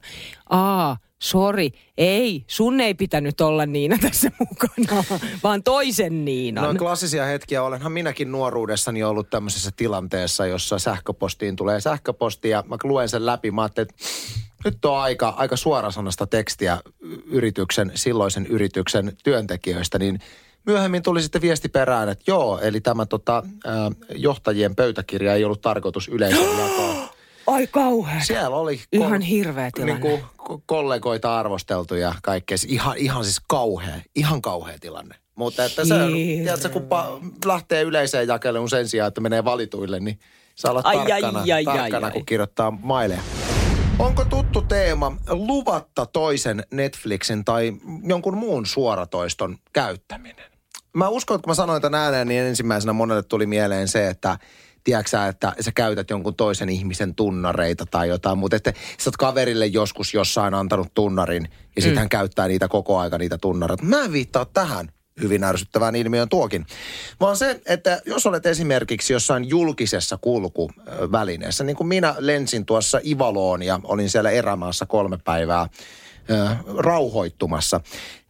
aa, 0.50 0.97
sori, 1.25 1.71
ei, 1.99 2.45
sun 2.47 2.81
ei 2.81 2.95
pitänyt 2.95 3.40
olla 3.40 3.66
Niina 3.66 3.99
tässä 4.00 4.31
mukana, 4.38 5.04
vaan 5.45 5.62
toisen 5.62 6.25
Niinan. 6.25 6.64
No 6.64 6.78
klassisia 6.78 7.25
hetkiä. 7.25 7.62
Olenhan 7.62 7.93
minäkin 7.93 8.33
nuoruudessani 8.33 9.02
ollut 9.02 9.31
tämmöisessä 9.31 9.71
tilanteessa, 9.76 10.47
jossa 10.47 10.78
sähköpostiin 10.78 11.57
tulee 11.57 11.81
sähköposti 11.81 12.49
ja 12.49 12.64
mä 12.66 12.76
luen 12.85 13.09
sen 13.09 13.26
läpi. 13.26 13.50
Mä 13.50 13.62
ajattelin, 13.62 13.90
että 13.90 14.04
nyt 14.64 14.85
on 14.85 14.99
aika, 14.99 15.35
aika 15.37 15.57
suorasanasta 15.57 16.26
tekstiä 16.26 16.81
yrityksen, 17.26 17.93
silloisen 17.95 18.47
yrityksen 18.47 19.12
työntekijöistä, 19.25 19.99
niin 19.99 20.19
myöhemmin 20.66 21.02
tuli 21.02 21.23
sitten 21.23 21.43
viesti 21.43 21.69
perään, 21.69 22.09
että 22.09 22.25
joo, 22.26 22.59
eli 22.62 22.81
tämä 22.81 23.07
tota, 23.07 23.43
johtajien 24.14 24.76
pöytäkirja 24.76 25.35
ei 25.35 25.45
ollut 25.45 25.61
tarkoitus 25.61 26.09
yleisön 26.09 26.59
jakaa. 26.59 27.09
Ai 27.47 27.67
kauhean. 27.67 28.25
Siellä 28.25 28.57
oli 28.57 28.81
Ihan 28.93 29.21
hirveä 29.21 29.71
tilanne. 29.75 29.93
niin 29.95 30.01
kuin, 30.39 30.61
kollegoita 30.67 31.39
arvosteltu 31.39 31.95
ja 31.95 32.15
kaikkea. 32.23 32.57
Ihan, 32.69 32.97
ihan 32.97 33.25
siis 33.25 33.41
kauhea, 33.49 33.95
ihan 34.17 34.43
kauhea 34.43 34.79
tilanne. 34.81 35.15
Mutta 35.35 35.65
että 35.65 35.85
se, 35.85 35.95
tiedätkö, 36.15 36.69
kun 36.69 36.83
pa- 36.83 37.29
lähtee 37.47 37.83
yleiseen 37.83 38.29
jakeluun 38.29 38.71
sen 38.71 38.89
sijaan, 38.89 39.09
että 39.09 39.21
menee 39.21 39.45
valituille, 39.45 40.01
niin 40.01 40.19
saa 40.55 40.71
olla 40.71 40.81
Ai, 40.85 40.97
ai, 40.97 41.07
tarkkana, 41.09 41.41
ai, 41.41 41.53
ai, 41.53 41.65
tarkkana 41.65 42.07
ai. 42.07 42.13
kun 42.13 42.27
kirjoittaa 42.27 42.71
maileja. 42.71 43.21
Onko 43.99 44.25
tuttu 44.25 44.63
teema 44.63 45.17
luvatta 45.29 46.07
toisen 46.07 46.65
Netflixin 46.71 47.45
tai 47.45 47.73
jonkun 48.05 48.37
muun 48.37 48.67
suoratoiston 48.67 49.59
käyttäminen? 49.73 50.45
Mä 50.93 51.09
uskon, 51.09 51.35
että 51.35 51.45
kun 51.45 51.51
mä 51.51 51.55
sanoin 51.55 51.83
tämän 51.83 52.01
ääneen, 52.01 52.29
niin 52.29 52.43
ensimmäisenä 52.43 52.93
monelle 52.93 53.23
tuli 53.23 53.47
mieleen 53.47 53.89
se, 53.89 54.09
että 54.09 54.39
tiedätkö 54.85 55.26
että 55.29 55.53
sä 55.61 55.73
käytät 55.75 56.11
jonkun 56.11 56.35
toisen 56.35 56.69
ihmisen 56.69 57.14
tunnareita 57.14 57.87
tai 57.87 58.09
jotain, 58.09 58.38
mutta 58.38 58.57
että 58.57 58.73
sä 58.99 59.11
oot 59.11 59.17
kaverille 59.17 59.67
joskus 59.67 60.14
jossain 60.14 60.55
antanut 60.55 60.95
tunnarin 60.95 61.49
ja 61.76 61.83
sitten 61.83 61.99
hän 61.99 62.09
käyttää 62.09 62.49
niitä 62.49 62.69
koko 62.69 62.99
aika 62.99 63.19
niitä 63.19 63.38
tunnareita. 63.38 63.85
Mä 63.85 64.05
en 64.05 64.12
viittaa 64.12 64.45
tähän 64.45 64.88
hyvin 65.23 65.45
ärsyttävään 65.45 65.97
ilmiön 65.97 66.29
tuokin, 66.29 66.67
vaan 67.21 67.37
se, 67.37 67.61
että 67.67 68.03
jos 68.07 68.26
olet 68.26 68.47
esimerkiksi 68.47 69.12
jossain 69.12 69.49
julkisessa 69.49 70.19
kulkuvälineessä, 70.21 71.64
niin 71.64 71.76
kuin 71.76 71.87
minä 71.87 72.14
lensin 72.19 72.67
tuossa 72.67 73.00
Ivaloon 73.07 73.62
ja 73.62 73.81
olin 73.85 74.11
siellä 74.11 74.31
erämaassa 74.31 74.87
kolme 74.87 75.19
päivää 75.25 75.69
ö, 76.31 76.49
rauhoittumassa, 76.79 77.81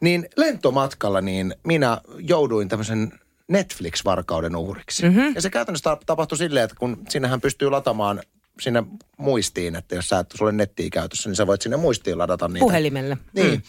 niin 0.01 0.29
lentomatkalla 0.37 1.21
niin 1.21 1.55
minä 1.65 2.01
jouduin 2.19 2.69
tämmöisen 2.69 3.13
Netflix-varkauden 3.49 4.57
uhriksi. 4.57 5.03
Mm-hmm. 5.03 5.35
Ja 5.35 5.41
se 5.41 5.51
käytännössä 5.51 5.91
ta- 5.91 5.99
tapahtui 6.07 6.39
silleen, 6.39 6.65
että 6.65 6.77
kun 6.79 7.03
sinnehän 7.09 7.41
pystyy 7.41 7.71
latamaan 7.71 8.21
sinne 8.61 8.83
muistiin, 9.19 9.77
että 9.77 9.95
jos 9.95 10.09
sä 10.09 10.19
et 10.19 10.27
sulle 10.35 10.53
nettiä 10.53 10.91
käytössä, 10.93 11.29
niin 11.29 11.37
sä 11.37 11.47
voit 11.47 11.63
sinne 11.63 11.77
muistiin 11.77 12.19
ladata 12.19 12.49
niitä. 12.49 12.61
Puhelimelle. 12.61 13.19
Niin. 13.33 13.51
Mm. 13.51 13.63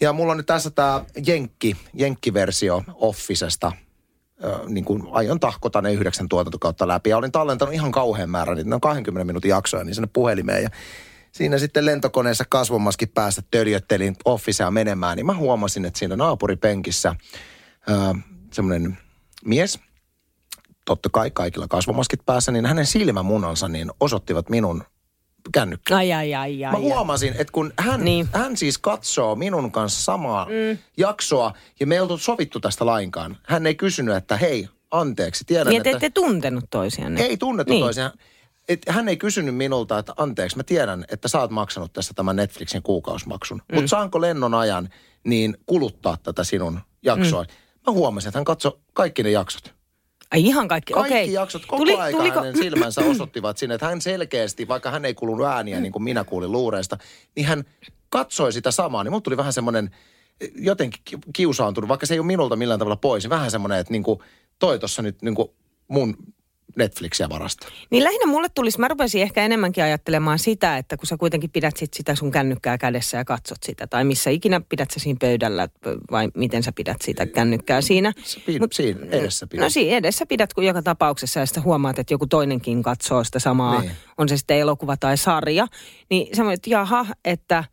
Ja 0.00 0.12
mulla 0.12 0.30
on 0.32 0.36
nyt 0.36 0.46
tässä 0.46 0.70
tämä 0.70 1.04
Jenkki, 1.26 1.76
Jenkki-versio 1.94 2.82
Officesta. 2.94 3.72
Ö, 4.44 4.58
niin 4.68 4.84
kuin 4.84 5.02
aion 5.10 5.40
tahkota 5.40 5.82
ne 5.82 5.92
yhdeksän 5.92 6.28
tuotantokautta 6.28 6.88
läpi. 6.88 7.10
Ja 7.10 7.16
olin 7.16 7.32
tallentanut 7.32 7.74
ihan 7.74 7.92
kauhean 7.92 8.30
määrän, 8.30 8.56
niitä 8.56 8.70
ne 8.70 8.74
on 8.74 8.80
20 8.80 9.24
minuutin 9.24 9.48
jaksoja, 9.48 9.84
niin 9.84 9.94
sinne 9.94 10.08
puhelimeen. 10.12 10.62
Ja 10.62 10.70
siinä 11.32 11.58
sitten 11.58 11.86
lentokoneessa 11.86 12.44
kasvomaskin 12.48 13.08
päässä 13.08 13.42
töljöttelin 13.50 14.16
Officea 14.24 14.70
menemään, 14.70 15.16
niin 15.16 15.26
mä 15.26 15.34
huomasin, 15.34 15.84
että 15.84 15.98
siinä 15.98 16.16
naapuripenkissä 16.16 17.14
ö, 17.90 17.92
semmoinen 18.52 18.98
mies, 19.44 19.78
totta 20.84 21.08
kai 21.08 21.30
kaikilla 21.30 21.68
kasvomaskit 21.68 22.20
päässä, 22.26 22.52
niin 22.52 22.66
hänen 22.66 22.86
silmämunansa 22.86 23.68
niin 23.68 23.90
osoittivat 24.00 24.50
minun 24.50 24.84
kännykkään. 25.52 25.98
Ai, 25.98 26.12
ai, 26.12 26.34
ai, 26.34 26.64
ai. 26.64 26.72
Mä 26.72 26.78
huomasin, 26.78 27.32
että 27.38 27.52
kun 27.52 27.72
hän, 27.78 28.04
Niin. 28.04 28.28
hän 28.32 28.56
siis 28.56 28.78
katsoo 28.78 29.36
minun 29.36 29.72
kanssa 29.72 30.02
samaa 30.04 30.44
mm. 30.44 30.78
jaksoa 30.96 31.52
ja 31.80 31.86
me 31.86 31.94
ei 31.94 32.00
oltu 32.00 32.18
sovittu 32.18 32.60
tästä 32.60 32.86
lainkaan. 32.86 33.36
Hän 33.42 33.66
ei 33.66 33.74
kysynyt, 33.74 34.16
että 34.16 34.36
hei, 34.36 34.68
anteeksi, 34.90 35.44
tiedän, 35.44 35.66
Niin, 35.66 35.76
että... 35.86 35.90
ette 35.90 36.10
tuntenut 36.10 36.64
toisianne. 36.70 37.20
Ei 37.22 37.36
tunnettu 37.36 37.72
Niin. 37.72 37.84
toisiaan. 37.84 38.12
Et 38.68 38.82
hän 38.88 39.08
ei 39.08 39.16
kysynyt 39.16 39.56
minulta, 39.56 39.98
että 39.98 40.14
anteeksi, 40.16 40.56
mä 40.56 40.62
tiedän, 40.62 41.04
että 41.08 41.28
sä 41.28 41.40
oot 41.40 41.50
maksanut 41.50 41.92
tästä 41.92 42.14
tämän 42.14 42.36
Netflixin 42.36 42.82
kuukausimaksun. 42.82 43.62
Mm. 43.68 43.74
Mutta 43.74 43.88
saanko 43.88 44.20
lennon 44.20 44.54
ajan 44.54 44.88
niin 45.24 45.56
kuluttaa 45.66 46.16
tätä 46.22 46.44
sinun 46.44 46.80
jaksoa? 47.02 47.42
Mm. 47.42 47.48
Mä 47.86 47.92
huomasin, 47.92 48.28
että 48.28 48.38
hän 48.38 48.44
katsoi 48.44 48.78
kaikki 48.92 49.22
ne 49.22 49.30
jaksot. 49.30 49.74
Ai 50.30 50.40
ihan 50.46 50.68
kaikki, 50.68 50.92
Kaikki 50.92 51.12
okei. 51.14 51.32
jaksot 51.32 51.62
koko 51.66 51.76
Tuli- 51.76 51.94
aika 51.96 52.18
tuliko- 52.18 52.36
hänen 52.38 52.56
silmänsä 52.56 53.00
osoittivat 53.00 53.58
sinne, 53.58 53.74
että 53.74 53.86
hän 53.86 54.00
selkeästi, 54.00 54.68
vaikka 54.68 54.90
hän 54.90 55.04
ei 55.04 55.14
kuulunut 55.14 55.46
ääniä 55.46 55.80
niin 55.80 55.92
kuin 55.92 56.02
minä 56.02 56.24
kuulin 56.24 56.52
luureista, 56.52 56.98
niin 57.36 57.46
hän 57.46 57.64
katsoi 58.08 58.52
sitä 58.52 58.70
samaa. 58.70 59.04
Niin 59.04 59.12
mulla 59.12 59.20
tuli 59.20 59.36
vähän 59.36 59.52
semmoinen 59.52 59.90
eh, 60.40 60.50
jotenkin 60.56 61.00
ki- 61.04 61.18
kiusaantunut, 61.32 61.88
vaikka 61.88 62.06
se 62.06 62.14
ei 62.14 62.18
ole 62.20 62.26
minulta 62.26 62.56
millään 62.56 62.78
tavalla 62.78 62.96
pois, 62.96 63.22
niin 63.24 63.30
vähän 63.30 63.50
semmoinen, 63.50 63.78
että 63.78 63.92
niin 63.92 64.02
kuin 64.02 64.20
toi 64.58 64.78
tuossa 64.78 65.02
nyt 65.02 65.22
niin 65.22 65.34
kuin 65.34 65.48
mun 65.88 66.16
Netflixiä 66.76 67.28
varasta. 67.28 67.68
Niin 67.90 68.04
lähinnä 68.04 68.26
mulle 68.26 68.48
tulisi, 68.54 68.80
mä 68.80 68.88
rupesin 68.88 69.22
ehkä 69.22 69.44
enemmänkin 69.44 69.84
ajattelemaan 69.84 70.38
sitä, 70.38 70.78
että 70.78 70.96
kun 70.96 71.06
sä 71.06 71.16
kuitenkin 71.16 71.50
pidät 71.50 71.76
sit 71.76 71.94
sitä 71.94 72.14
sun 72.14 72.30
kännykkää 72.30 72.78
kädessä 72.78 73.16
ja 73.16 73.24
katsot 73.24 73.62
sitä, 73.62 73.86
tai 73.86 74.04
missä 74.04 74.30
ikinä 74.30 74.60
pidät 74.68 74.90
sä 74.90 75.00
siinä 75.00 75.16
pöydällä, 75.20 75.68
vai 76.10 76.28
miten 76.34 76.62
sä 76.62 76.72
pidät 76.72 77.02
sitä 77.02 77.26
kännykkää 77.26 77.80
siinä. 77.80 78.12
Pid, 78.46 78.62
siinä 78.72 79.00
edessä 79.10 79.46
pidät. 79.46 79.62
No 79.62 79.70
siinä 79.70 79.96
edessä 79.96 80.26
pidät 80.26 80.54
kun 80.54 80.64
joka 80.64 80.82
tapauksessa 80.82 81.40
ja 81.40 81.46
sitten 81.46 81.64
huomaat, 81.64 81.98
että 81.98 82.14
joku 82.14 82.26
toinenkin 82.26 82.82
katsoo 82.82 83.24
sitä 83.24 83.38
samaa, 83.38 83.80
Niin. 83.80 83.92
on 84.18 84.28
se 84.28 84.36
sitten 84.36 84.58
elokuva 84.58 84.96
tai 84.96 85.16
sarja. 85.16 85.66
Niin 86.10 86.36
sä 86.36 86.52
että 86.52 86.70
jaha, 86.70 87.06
että 87.24 87.64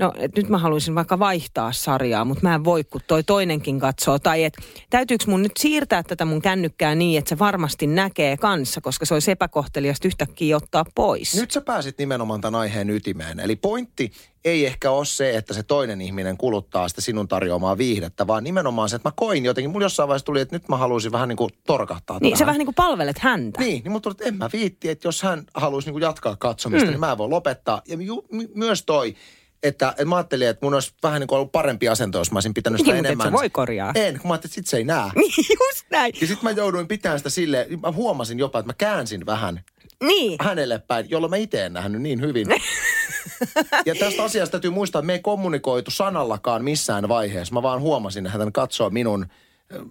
no 0.00 0.12
et 0.16 0.36
nyt 0.36 0.48
mä 0.48 0.58
haluaisin 0.58 0.94
vaikka 0.94 1.18
vaihtaa 1.18 1.72
sarjaa, 1.72 2.24
mutta 2.24 2.42
mä 2.42 2.54
en 2.54 2.64
voi, 2.64 2.84
kun 2.84 3.00
toi 3.06 3.22
toinenkin 3.22 3.80
katsoo. 3.80 4.18
Tai 4.18 4.44
että 4.44 4.62
täytyykö 4.90 5.24
mun 5.26 5.42
nyt 5.42 5.56
siirtää 5.58 6.02
tätä 6.02 6.24
mun 6.24 6.42
kännykkää 6.42 6.94
niin, 6.94 7.18
että 7.18 7.28
se 7.28 7.38
varmasti 7.38 7.86
näkee 7.86 8.36
kanssa, 8.36 8.80
koska 8.80 9.06
se 9.06 9.14
olisi 9.14 9.30
epäkohteliasta 9.30 10.08
yhtäkkiä 10.08 10.56
ottaa 10.56 10.84
pois. 10.94 11.34
Nyt 11.34 11.50
sä 11.50 11.60
pääsit 11.60 11.98
nimenomaan 11.98 12.40
tämän 12.40 12.60
aiheen 12.60 12.90
ytimeen. 12.90 13.40
Eli 13.40 13.56
pointti 13.56 14.12
ei 14.44 14.66
ehkä 14.66 14.90
ole 14.90 15.04
se, 15.04 15.36
että 15.36 15.54
se 15.54 15.62
toinen 15.62 16.00
ihminen 16.00 16.36
kuluttaa 16.36 16.88
sitä 16.88 17.00
sinun 17.00 17.28
tarjoamaa 17.28 17.78
viihdettä, 17.78 18.26
vaan 18.26 18.44
nimenomaan 18.44 18.88
se, 18.88 18.96
että 18.96 19.08
mä 19.08 19.12
koin 19.16 19.44
jotenkin, 19.44 19.70
mulla 19.70 19.84
jossain 19.84 20.08
vaiheessa 20.08 20.26
tuli, 20.26 20.40
että 20.40 20.56
nyt 20.56 20.68
mä 20.68 20.76
haluaisin 20.76 21.12
vähän 21.12 21.28
niin 21.28 21.36
kuin 21.36 21.50
torkahtaa 21.66 22.18
Niin, 22.18 22.30
tähän. 22.30 22.38
sä 22.38 22.46
vähän 22.46 22.58
niin 22.58 22.66
kuin 22.66 22.74
palvelet 22.74 23.18
häntä. 23.18 23.60
Niin, 23.60 23.82
niin 23.84 23.90
mulla 23.92 24.00
tuli, 24.00 24.12
että 24.12 24.24
en 24.24 24.36
mä 24.36 24.50
viitti, 24.52 24.88
että 24.88 25.08
jos 25.08 25.22
hän 25.22 25.44
haluaisi 25.54 25.88
niin 25.88 25.94
kuin 25.94 26.02
jatkaa 26.02 26.36
katsomista, 26.36 26.86
mm. 26.86 26.90
niin 26.90 27.00
mä 27.00 27.12
en 27.12 27.18
voi 27.18 27.28
lopettaa. 27.28 27.82
Ja 27.88 27.96
ju, 28.00 28.24
my, 28.32 28.48
myös 28.54 28.82
toi, 28.82 29.14
että, 29.62 29.88
että 29.88 30.04
mä 30.04 30.16
ajattelin, 30.16 30.48
että 30.48 30.66
mun 30.66 30.74
olisi 30.74 30.92
vähän 31.02 31.20
niin 31.20 31.28
kuin 31.28 31.36
ollut 31.36 31.52
parempi 31.52 31.88
asento, 31.88 32.18
jos 32.18 32.32
mä 32.32 32.36
olisin 32.36 32.54
pitänyt 32.54 32.78
sitä 32.80 32.92
Niin, 32.92 33.06
enemmän. 33.06 33.26
sä 33.26 33.32
voi 33.32 33.50
korjaa. 33.50 33.92
En, 33.94 34.18
kun 34.20 34.28
mä 34.28 34.32
ajattelin, 34.34 34.50
että 34.50 34.54
sit 34.54 34.66
se 34.66 34.76
ei 34.76 34.84
näe. 34.84 35.10
Niin, 35.14 35.32
just 35.68 35.84
näin. 35.90 36.12
Ja 36.20 36.26
sitten 36.26 36.44
mä 36.44 36.50
jouduin 36.50 36.88
pitämään 36.88 37.18
sitä 37.18 37.30
silleen, 37.30 37.80
mä 37.80 37.92
huomasin 37.92 38.38
jopa, 38.38 38.58
että 38.58 38.68
mä 38.68 38.74
käänsin 38.74 39.26
vähän 39.26 39.60
Niin. 40.02 40.36
hänelle 40.40 40.78
päin, 40.78 41.10
jolloin 41.10 41.30
mä 41.30 41.36
itse 41.36 41.64
en 41.66 41.72
nähnyt 41.72 42.02
niin 42.02 42.20
hyvin. 42.20 42.46
ja 43.86 43.94
tästä 43.94 44.22
asiasta 44.24 44.50
täytyy 44.52 44.70
muistaa, 44.70 44.98
että 44.98 45.06
me 45.06 45.12
ei 45.12 45.18
kommunikoitu 45.18 45.90
sanallakaan 45.90 46.64
missään 46.64 47.08
vaiheessa. 47.08 47.54
Mä 47.54 47.62
vaan 47.62 47.80
huomasin, 47.80 48.26
että 48.26 48.38
hän 48.38 48.52
katsoo 48.52 48.90
minun 48.90 49.26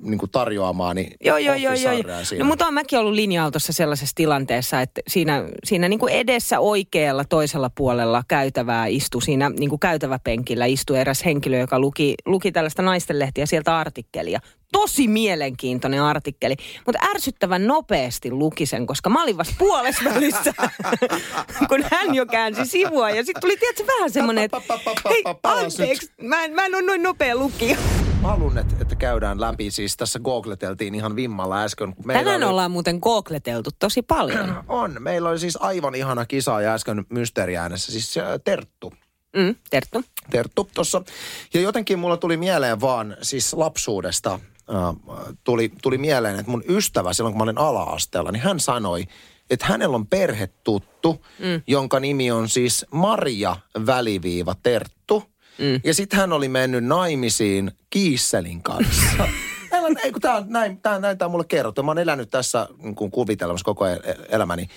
niin 0.01 0.17
kuin 0.17 0.31
tarjoamaani 0.31 1.09
Joo, 1.21 1.38
joo, 1.38 1.55
joo, 1.55 1.74
joo. 1.74 1.93
Office-sarjaa 1.93 2.24
siinä. 2.24 2.43
No, 2.43 2.48
mutta 2.48 2.67
on 2.67 2.74
mäkin 2.74 3.00
ollut 3.00 3.13
linja-autossa 3.13 3.74
sellaisessa 3.74 4.15
tilanteessa, 4.15 4.81
että 4.81 5.01
siinä, 5.07 5.43
siinä 5.63 5.89
niin 5.89 6.00
kuin 6.00 6.13
edessä 6.13 6.59
oikealla 6.59 7.25
toisella 7.25 7.69
puolella 7.69 8.24
käytävää 8.27 8.88
istui, 8.88 9.21
siinä 9.21 9.50
niin 9.50 9.69
kuin 9.69 9.79
käytäväpenkillä 9.79 10.65
istui 10.65 11.00
eräs 11.00 11.25
henkilö, 11.25 11.57
joka 11.57 11.79
luki, 11.79 12.15
luki 12.25 12.51
tällaista 12.51 12.81
naistenlehtiä 12.81 13.45
sieltä 13.45 13.77
artikkelia. 13.77 14.39
Tosi 14.71 15.07
mielenkiintoinen 15.07 16.03
artikkeli, 16.03 16.55
mutta 16.86 17.00
ärsyttävän 17.09 17.67
nopeasti 17.67 18.31
luki 18.31 18.65
sen, 18.65 18.88
koska 18.88 19.09
mä 19.09 19.24
olin 19.24 19.38
vasta 19.38 19.55
puolessa 19.57 20.03
välissä, 20.13 20.53
kun 21.69 21.83
hän 21.91 22.15
jo 22.15 22.25
käänsi 22.25 22.65
sivua. 22.65 23.09
Ja 23.09 23.24
sitten 23.24 23.41
tuli 23.41 23.57
tietysti 23.57 23.88
vähän 23.88 24.12
semmoinen, 24.12 24.43
että 24.43 24.62
hei, 25.09 25.24
anteeksi, 25.43 26.12
mä 26.21 26.43
en, 26.43 26.53
mä 26.53 26.65
en 26.65 26.75
ole 26.75 26.81
noin 26.81 27.03
nopea 27.03 27.36
lukija. 27.36 27.77
Mä 28.21 28.27
haluan, 28.27 28.57
että, 28.57 28.75
että 28.81 28.95
käydään 28.95 29.41
läpi. 29.41 29.71
Siis 29.71 29.97
tässä 29.97 30.19
googleteltiin 30.19 30.95
ihan 30.95 31.15
vimmalla 31.15 31.63
äsken. 31.63 31.95
meillä 32.05 32.23
Tänään 32.23 32.43
oli- 32.43 32.49
ollaan 32.51 32.71
muuten 32.71 32.99
googleteltu 33.01 33.69
tosi 33.79 34.01
paljon. 34.01 34.63
On. 34.67 34.95
Meillä 34.99 35.29
oli 35.29 35.39
siis 35.39 35.57
aivan 35.61 35.95
ihana 35.95 36.25
kisa 36.25 36.61
ja 36.61 36.73
äsken 36.73 37.05
mysteeriäänessä. 37.09 37.91
Siis 37.91 38.17
äh, 38.17 38.25
Terttu. 38.43 38.93
Mm, 39.35 39.55
Terttu. 39.69 40.03
Terttu 40.29 40.69
tuossa. 40.73 41.01
Ja 41.53 41.61
jotenkin 41.61 41.99
mulla 41.99 42.17
tuli 42.17 42.38
mieleen 42.38 42.81
vaan 42.81 43.17
siis 43.21 43.53
lapsuudesta 43.53 44.33
äh, 44.33 44.95
tuli, 45.43 45.71
tuli 45.81 45.97
mieleen, 45.97 46.39
että 46.39 46.51
mun 46.51 46.63
ystävä 46.69 47.13
silloin 47.13 47.33
kun 47.33 47.38
mä 47.38 47.43
olin 47.43 47.57
ala-asteella, 47.57 48.31
niin 48.31 48.43
hän 48.43 48.59
sanoi, 48.59 49.05
että 49.49 49.65
hänellä 49.65 49.95
on 49.95 50.07
perhetuttu, 50.07 51.25
mm. 51.39 51.61
jonka 51.67 51.99
nimi 51.99 52.31
on 52.31 52.49
siis 52.49 52.85
Maria 52.91 53.55
väliviiva 53.85 54.55
Terttu. 54.63 55.23
Mm. 55.60 55.82
Ja 55.84 55.94
sitten 55.94 56.20
hän 56.20 56.34
oli 56.34 56.50
mennyt 56.50 56.84
naimisiin 56.84 57.72
Kiisselin 57.89 58.62
kanssa. 58.63 59.28
Älä, 59.72 60.00
ei, 60.04 60.12
kun 60.12 60.22
tää 60.22 60.36
on 60.36 60.46
näin, 60.48 60.78
tää, 60.82 61.00
näin 61.00 61.18
tää 61.18 61.25
on 61.25 61.32
mulle 61.32 61.46
kerrottu. 61.48 61.84
Mä 61.84 61.92
oon 61.92 61.98
elänyt 62.00 62.30
tässä 62.30 62.68
niin 62.84 62.96
kuin 62.96 63.12
kuvitelmassa 63.12 63.63
koko 63.66 63.88
el- 63.88 64.00
elämäni. 64.30 64.68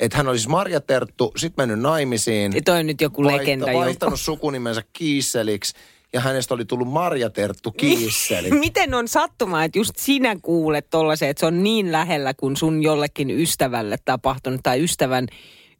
Että 0.00 0.16
hän 0.16 0.28
oli 0.28 0.38
siis 0.38 0.48
Marja 0.48 0.80
Terttu, 0.80 1.32
sitten 1.36 1.62
mennyt 1.62 1.80
naimisiin 1.80 2.52
Ja 2.52 2.60
toi 2.64 2.78
on 2.80 2.86
nyt 2.86 3.00
joku 3.00 3.24
vaihta- 3.24 3.38
legenda 3.38 3.66
joku. 3.66 3.78
vaihtanut 3.78 4.20
sukunimensä 4.20 4.82
Kiisseliksi 4.92 5.74
ja 6.12 6.20
hänestä 6.20 6.54
oli 6.54 6.64
tullut 6.64 6.88
Marja 6.88 7.30
Terttu 7.30 7.70
Kiisseli. 7.72 8.50
Miten 8.60 8.94
on 8.94 9.08
sattumaa, 9.08 9.64
että 9.64 9.78
just 9.78 9.96
sinä 9.96 10.36
kuulet 10.42 10.90
tollasen, 10.90 11.28
että 11.28 11.40
se 11.40 11.46
on 11.46 11.62
niin 11.62 11.92
lähellä 11.92 12.34
kuin 12.34 12.56
sun 12.56 12.82
jollekin 12.82 13.30
ystävälle 13.30 13.96
tapahtunut 14.04 14.60
tai 14.62 14.84
ystävän 14.84 15.26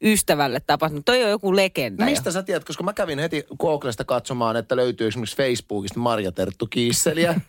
ystävälle 0.02 0.60
tapahtunut. 0.66 1.04
Toi 1.04 1.24
on 1.24 1.30
joku 1.30 1.56
legenda. 1.56 2.04
jo. 2.04 2.10
Mistä 2.10 2.30
sä 2.30 2.42
tiedät, 2.42 2.64
koska 2.64 2.82
mä 2.82 2.92
kävin 2.92 3.18
heti 3.18 3.46
Googlesta 3.60 4.04
katsomaan, 4.04 4.56
että 4.56 4.76
löytyy 4.76 5.06
esimerkiksi 5.08 5.36
Facebookista 5.36 6.00
Marja 6.00 6.32
Terttu 6.32 6.66
Kiisseliä. 6.66 7.34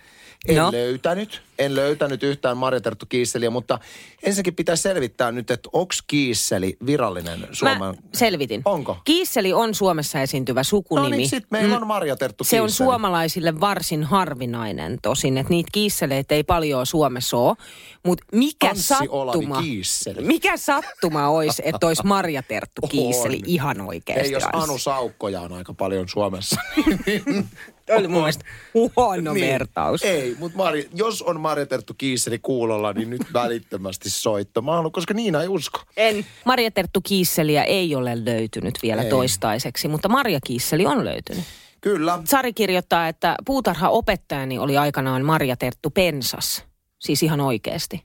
En 0.48 0.56
No. 0.56 0.72
löytänyt, 0.72 1.42
en 1.60 1.76
löytänyt 1.76 2.24
yhtään 2.24 2.58
Marja 2.58 2.82
Terttu 2.82 3.06
Kiisseliä, 3.06 3.50
mutta 3.50 3.80
ensinnäkin 4.24 4.56
pitää 4.56 4.76
selvittää 4.76 5.32
nyt, 5.32 5.52
että 5.52 5.70
onko 5.74 5.94
Kiisseli 6.08 6.78
virallinen 6.86 7.48
Suomen... 7.52 7.78
Mä 7.80 7.94
selvitin. 8.14 8.62
Onko? 8.66 8.98
Kiisseli 9.06 9.54
on 9.54 9.74
Suomessa 9.76 10.22
esiintyvä 10.22 10.64
sukunimi. 10.64 11.10
No 11.10 11.16
niin, 11.18 11.30
sit 11.30 11.46
meillä 11.52 11.76
on 11.78 11.88
Marja 11.88 12.16
Terttu 12.16 12.44
Se 12.44 12.62
on 12.62 12.68
Kiisseli. 12.68 12.86
suomalaisille 12.88 13.60
varsin 13.60 14.04
harvinainen 14.04 14.98
tosin, 15.02 15.38
että 15.38 15.50
niitä 15.50 15.70
kiisseleitä 15.72 16.36
ei 16.36 16.44
paljon 16.44 16.86
Suomessa 16.86 17.38
ole. 17.38 17.56
Mutta 18.06 18.26
mikä 18.32 18.70
Anssi 18.70 18.94
Olavi 19.10 19.38
sattuma, 19.38 19.62
Kiisseli. 19.62 20.22
mikä 20.22 20.58
sattuma 20.58 21.28
olisi, 21.30 21.62
että 21.66 21.88
olisi 21.88 22.06
Marja 22.06 22.39
Terttu 22.42 22.82
Kiisseli 22.88 23.36
On. 23.36 23.42
ihan 23.46 23.82
oikeasti. 23.82 24.26
Ei, 24.26 24.32
jos. 24.32 24.44
Anu 24.54 24.78
Saukkoja 24.78 25.42
on 25.42 25.54
aika 25.54 25.74
paljon 25.74 26.10
Suomessa. 26.10 26.56
Toi 27.86 27.98
oli 27.98 28.08
mun 28.08 28.20
mielestä 28.22 28.46
huono 28.74 29.34
Niin. 29.34 29.48
vertaus. 29.48 30.04
Ei, 30.04 30.36
mutta 30.40 30.58
Mari, 30.58 30.90
jos 30.94 31.22
on 31.22 31.40
Marja 31.40 31.66
Terttu 31.66 31.94
Kiisseli 31.98 32.40
kuulolla, 32.40 32.94
niin 32.94 33.10
nyt 33.10 33.22
välittömästi 33.34 34.10
soitto. 34.10 34.62
Mä 34.62 34.72
haluan, 34.72 34.92
koska 34.92 35.14
Niina 35.14 35.42
ei 35.42 35.48
usko. 35.48 35.80
En. 35.98 36.26
Marja 36.46 36.72
Terttu 36.72 37.02
Kiisseliä 37.02 37.64
ei 37.64 37.96
ole 37.96 38.26
löytynyt 38.26 38.74
vielä 38.84 39.02
Ei. 39.04 39.10
toistaiseksi, 39.10 39.88
mutta 39.88 40.10
Marja 40.10 40.40
Kiisseli 40.46 40.86
on 40.86 41.06
löytynyt. 41.06 41.44
Kyllä. 41.82 42.20
Sari 42.26 42.54
kirjoittaa, 42.54 43.08
että 43.08 43.36
puutarhaopettajani 43.46 44.60
oli 44.60 44.78
aikanaan 44.78 45.26
Marja 45.26 45.56
Terttu 45.58 45.90
Pensas. 45.90 46.64
Siis 47.00 47.24
ihan 47.24 47.42
oikeasti. 47.42 48.04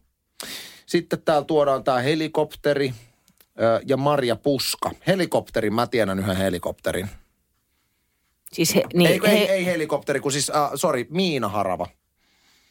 Sitten 0.87 1.23
täällä 1.23 1.45
tuodaan 1.45 1.85
tämä 1.85 1.99
helikopteri 2.01 2.93
ja 3.87 3.97
Marja 3.97 4.37
Puska. 4.37 4.91
Helikopterin, 5.07 5.75
mä 5.75 5.87
tiedän 5.87 6.19
yhden 6.19 6.37
helikopterin. 6.37 7.09
Siis 8.53 8.75
he, 8.75 8.83
niin, 8.95 9.11
ei, 9.11 9.21
he, 9.27 9.33
ei, 9.39 9.49
ei 9.51 9.67
helikopteri, 9.67 10.21
kun 10.21 10.33
siis, 10.33 10.51
äh, 10.51 10.71
sorry, 10.75 11.07
Miina 11.11 11.49
Harava. 11.49 11.87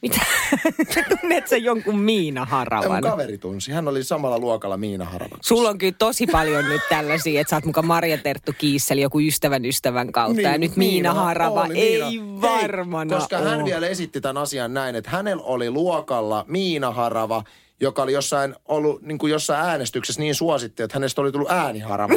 Mitä? 0.02 0.20
Tunnet 1.22 1.48
sä 1.48 1.58
jonkun 1.58 2.00
Miina 2.00 2.42
Ei, 2.42 2.46
mun 2.46 2.50
Haravan? 2.50 3.02
kaveri 3.02 3.38
tunsi. 3.38 3.72
Hän 3.72 3.88
oli 3.88 4.04
samalla 4.04 4.40
luokalla 4.40 4.78
Miina 4.78 5.06
Haravan. 5.06 5.40
Sulla 5.42 5.70
on 5.70 5.78
kyllä 5.78 5.96
tosi 6.00 6.28
paljon 6.28 6.66
nyt 6.70 6.82
tällaisia, 6.90 7.42
että 7.42 7.50
sä 7.50 7.56
oot 7.56 7.66
mukaan 7.66 7.88
Marja 7.88 8.18
Terttu 8.18 8.52
Kiisseli 8.58 9.02
joku 9.02 9.20
ystävän 9.20 9.66
ystävän 9.66 10.12
kautta. 10.12 10.42
ja 10.42 10.58
nyt 10.58 10.76
Miina 10.76 11.14
Harava 11.14 11.62
oli 11.64 11.80
ei 11.80 12.02
Miina. 12.20 12.42
varmana 12.42 13.10
Hei, 13.16 13.20
Koska 13.20 13.38
hän 13.38 13.66
vielä 13.66 13.88
esitti 13.88 14.22
tämän 14.22 14.38
asian 14.42 14.74
näin, 14.74 14.96
että 14.96 15.10
hänellä 15.10 15.44
oli 15.44 15.72
luokalla 15.72 16.46
Miina 16.48 16.92
Harava, 16.92 17.44
joka 17.82 18.04
oli 18.04 18.14
jossain 18.14 18.56
ollut 18.66 19.02
niin 19.02 19.18
kuin 19.18 19.32
jossain 19.32 19.66
äänestyksessä 19.70 20.22
niin 20.22 20.36
suosittu, 20.36 20.84
että 20.84 20.96
hänestä 20.96 21.22
oli 21.22 21.32
tullut 21.32 21.52
ääniharava. 21.52 22.14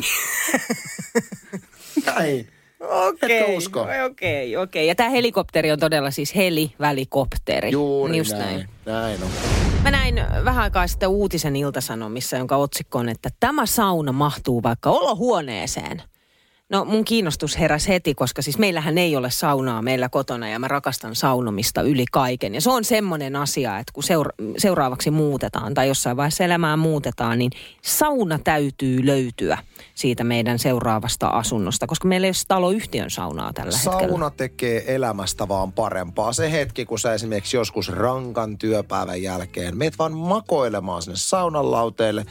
näin. 2.07 2.49
Okei, 3.09 3.39
Etkö 3.39 3.53
usko? 3.57 3.87
okei, 4.07 4.57
okei. 4.57 4.87
Ja 4.87 4.95
tämä 4.95 5.11
helikopteri 5.11 5.73
on 5.73 5.79
todella 5.79 6.11
siis 6.11 6.35
heli-välikopteri. 6.37 7.71
Juuri 7.71 8.17
Just 8.19 8.33
näin. 8.33 8.69
näin 8.87 9.23
on. 9.23 9.29
Mä 9.83 9.91
näin 9.91 10.15
vähän 10.45 10.63
aikaa 10.65 10.87
sitten 10.87 11.09
uutisen 11.09 11.57
iltasanomissa, 11.57 12.37
jonka 12.37 12.57
otsikko 12.57 12.99
on, 12.99 13.09
että 13.09 13.29
tämä 13.41 13.67
sauna 13.67 14.13
mahtuu 14.13 14.63
vaikka 14.63 14.91
olohuoneeseen. 14.91 16.03
No 16.69 16.85
mun 16.85 17.05
kiinnostus 17.05 17.59
heräsi 17.59 17.89
heti, 17.89 18.15
koska 18.15 18.43
siis 18.43 18.59
meillähän 18.59 18.99
ei 18.99 19.17
ole 19.17 19.31
saunaa 19.31 19.83
meillä 19.83 20.09
kotona 20.09 20.49
ja 20.49 20.59
mä 20.59 20.69
rakastan 20.69 21.15
saunomista 21.15 21.83
yli 21.83 22.05
kaiken. 22.13 22.55
Ja 22.55 22.61
se 22.61 22.71
on 22.71 22.85
semmoinen 22.85 23.37
asia, 23.37 23.79
että 23.79 23.93
kun 23.93 24.03
seura- 24.03 24.33
seuraavaksi 24.59 25.11
muutetaan 25.11 25.75
tai 25.75 25.89
jossain 25.89 26.17
vaiheessa 26.17 26.45
elämää 26.45 26.77
muutetaan, 26.77 27.39
niin 27.39 27.51
sauna 27.83 28.39
täytyy 28.45 29.07
löytyä 29.07 29.59
siitä 29.95 30.25
meidän 30.25 30.59
seuraavasta 30.59 31.29
asunnosta, 31.29 31.87
koska 31.87 32.09
meillä 32.09 32.25
ei 32.25 32.29
ole 32.29 32.45
taloyhtiön 32.49 33.11
saunaa 33.11 33.53
tällä 33.53 33.77
hetkellä. 33.77 34.09
Sauna 34.09 34.31
tekee 34.31 34.95
elämästä 34.95 35.49
vaan 35.49 35.73
parempaa. 35.73 36.33
Se 36.33 36.53
hetki, 36.53 36.85
kun 36.85 36.99
sä 36.99 37.15
esimerkiksi 37.15 37.57
joskus 37.57 37.89
rankan 37.89 38.59
työpäivän 38.59 39.23
jälkeen 39.23 39.77
meet 39.77 39.99
vaan 39.99 40.13
makoilemaan 40.13 41.03
sinne 41.03 41.17
saunan 41.17 41.71
lauteelle, 41.71 42.25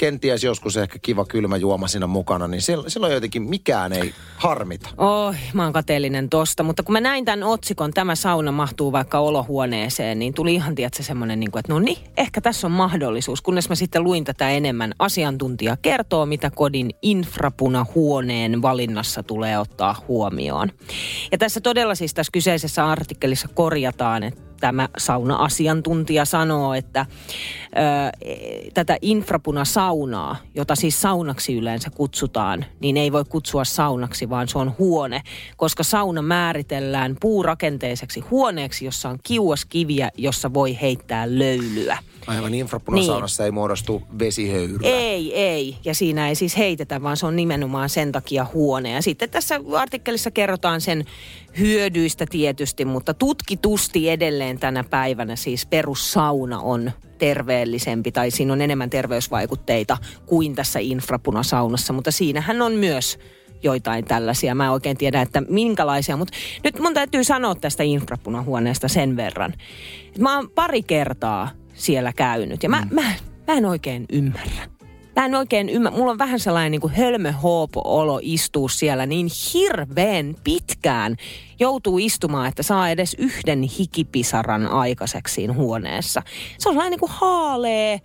kenties 0.00 0.44
joskus 0.44 0.76
ehkä 0.76 0.98
kiva 1.02 1.24
kylmä 1.24 1.56
juoma 1.56 1.88
siinä 1.88 2.06
mukana, 2.06 2.48
niin 2.48 2.62
silloin, 2.62 3.12
jotenkin 3.12 3.42
mikään 3.42 3.92
ei 3.92 4.14
harmita. 4.36 4.88
Oi, 4.96 5.34
mä 5.52 5.64
oon 5.64 5.72
kateellinen 5.72 6.28
tosta, 6.28 6.62
mutta 6.62 6.82
kun 6.82 6.92
mä 6.92 7.00
näin 7.00 7.24
tämän 7.24 7.42
otsikon, 7.42 7.90
tämä 7.90 8.14
sauna 8.14 8.52
mahtuu 8.52 8.92
vaikka 8.92 9.18
olohuoneeseen, 9.18 10.18
niin 10.18 10.34
tuli 10.34 10.54
ihan, 10.54 10.74
tiedätkö, 10.74 11.02
semmoinen, 11.02 11.40
niin 11.40 11.50
kuin, 11.50 11.60
että 11.60 11.72
no 11.72 11.78
niin, 11.78 11.98
ehkä 12.16 12.40
tässä 12.40 12.66
on 12.66 12.70
mahdollisuus. 12.70 13.42
Kunnes 13.42 13.68
mä 13.68 13.74
sitten 13.74 14.04
luin 14.04 14.24
tätä 14.24 14.50
enemmän, 14.50 14.94
asiantuntija 14.98 15.76
kertoo, 15.76 16.26
mitä 16.26 16.50
kodin 16.50 16.90
infrapunahuoneen 17.02 18.62
valinnassa 18.62 19.22
tulee 19.22 19.58
ottaa 19.58 20.04
huomioon. 20.08 20.68
Ja 21.32 21.38
tässä 21.38 21.60
todella 21.60 21.94
siis 21.94 22.14
tässä 22.14 22.32
kyseisessä 22.32 22.86
artikkelissa 22.86 23.48
korjataan, 23.48 24.22
että 24.22 24.49
tämä 24.60 24.88
sauna-asiantuntija 24.98 26.24
sanoo, 26.24 26.74
että 26.74 27.06
ö, 27.06 28.26
tätä 28.74 28.96
infrapunasaunaa, 29.02 30.36
jota 30.54 30.74
siis 30.74 31.02
saunaksi 31.02 31.54
yleensä 31.54 31.90
kutsutaan, 31.90 32.64
niin 32.80 32.96
ei 32.96 33.12
voi 33.12 33.24
kutsua 33.24 33.64
saunaksi, 33.64 34.30
vaan 34.30 34.48
se 34.48 34.58
on 34.58 34.74
huone, 34.78 35.22
koska 35.56 35.82
sauna 35.82 36.22
määritellään 36.22 37.16
puurakenteiseksi 37.20 38.20
huoneeksi, 38.20 38.84
jossa 38.84 39.08
on 39.08 39.18
kiuaskiviä, 39.22 40.10
jossa 40.16 40.54
voi 40.54 40.78
heittää 40.80 41.38
löylyä. 41.38 41.98
Aivan 42.26 42.54
infrapunasaunassa 42.54 43.42
niin. 43.42 43.46
ei 43.46 43.50
muodostu 43.50 44.02
vesihöyryä. 44.18 44.88
Ei, 44.88 45.34
ei. 45.34 45.76
Ja 45.84 45.94
siinä 45.94 46.28
ei 46.28 46.34
siis 46.34 46.58
heitetä, 46.58 47.02
vaan 47.02 47.16
se 47.16 47.26
on 47.26 47.36
nimenomaan 47.36 47.88
sen 47.88 48.12
takia 48.12 48.46
huone. 48.54 48.90
Ja 48.90 49.02
sitten 49.02 49.30
tässä 49.30 49.60
artikkelissa 49.76 50.30
kerrotaan 50.30 50.80
sen 50.80 51.04
hyödyistä 51.58 52.26
tietysti, 52.30 52.84
mutta 52.84 53.14
tutkitusti 53.14 54.10
edelleen 54.10 54.58
tänä 54.58 54.84
päivänä 54.84 55.36
siis 55.36 55.66
perussauna 55.66 56.60
on 56.60 56.92
terveellisempi 57.18 58.12
tai 58.12 58.30
siinä 58.30 58.52
on 58.52 58.60
enemmän 58.60 58.90
terveysvaikutteita 58.90 59.98
kuin 60.26 60.54
tässä 60.54 60.78
infrapunasaunassa, 60.78 61.92
mutta 61.92 62.10
siinähän 62.10 62.62
on 62.62 62.72
myös 62.72 63.18
joitain 63.62 64.04
tällaisia. 64.04 64.54
Mä 64.54 64.64
en 64.64 64.70
oikein 64.70 64.96
tiedä, 64.96 65.22
että 65.22 65.42
minkälaisia, 65.48 66.16
mutta 66.16 66.36
nyt 66.64 66.78
mun 66.78 66.94
täytyy 66.94 67.24
sanoa 67.24 67.54
tästä 67.54 67.82
infrapunahuoneesta 67.82 68.88
sen 68.88 69.16
verran. 69.16 69.54
Mä 70.18 70.36
oon 70.36 70.50
pari 70.50 70.82
kertaa 70.82 71.59
siellä 71.80 72.12
käynyt 72.12 72.62
ja 72.62 72.68
mä, 72.68 72.80
mm. 72.90 72.94
mä, 72.94 73.12
mä 73.46 73.54
en 73.54 73.66
oikein 73.66 74.06
ymmärrä. 74.12 74.68
Mä 75.16 75.26
en 75.26 75.34
oikein 75.34 75.68
ymmärrä. 75.68 75.98
Mulla 75.98 76.10
on 76.12 76.18
vähän 76.18 76.40
sellainen 76.40 76.70
niin 76.70 76.80
kuin 76.80 76.92
hölmöhoopo-olo 76.92 78.20
istua 78.22 78.68
siellä 78.68 79.06
niin 79.06 79.28
hirveän 79.54 80.34
pitkään. 80.44 81.16
Joutuu 81.60 81.98
istumaan, 81.98 82.48
että 82.48 82.62
saa 82.62 82.90
edes 82.90 83.14
yhden 83.18 83.62
hikipisaran 83.62 84.66
aikaiseksi 84.66 85.34
siinä 85.34 85.52
huoneessa. 85.52 86.22
Se 86.58 86.68
on 86.68 86.72
sellainen 86.74 86.90
niin 86.90 87.00
kuin 87.00 87.12
haalee, 87.14 88.00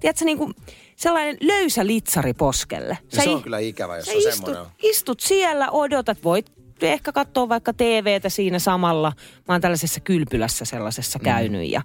tiedätkö, 0.00 0.24
niin 0.24 0.38
kuin 0.38 0.54
sellainen 0.96 1.36
löysä 1.40 1.86
litsari 1.86 2.34
poskelle. 2.34 2.98
se 3.08 3.24
i- 3.24 3.28
on 3.28 3.42
kyllä 3.42 3.58
ikävä, 3.58 3.96
jos 3.96 4.06
sä 4.06 4.12
on 4.12 4.18
istut, 4.18 4.34
semmoinen. 4.34 4.72
istut 4.82 5.20
siellä, 5.20 5.70
odotat, 5.70 6.24
voit 6.24 6.52
ehkä 6.82 7.12
katsoa 7.12 7.48
vaikka 7.48 7.72
TVtä 7.72 8.28
siinä 8.28 8.58
samalla. 8.58 9.12
Mä 9.48 9.54
oon 9.54 9.60
tällaisessa 9.60 10.00
kylpylässä 10.00 10.64
sellaisessa 10.64 11.18
Mm. 11.18 11.22
käynyt 11.24 11.70
ja 11.70 11.82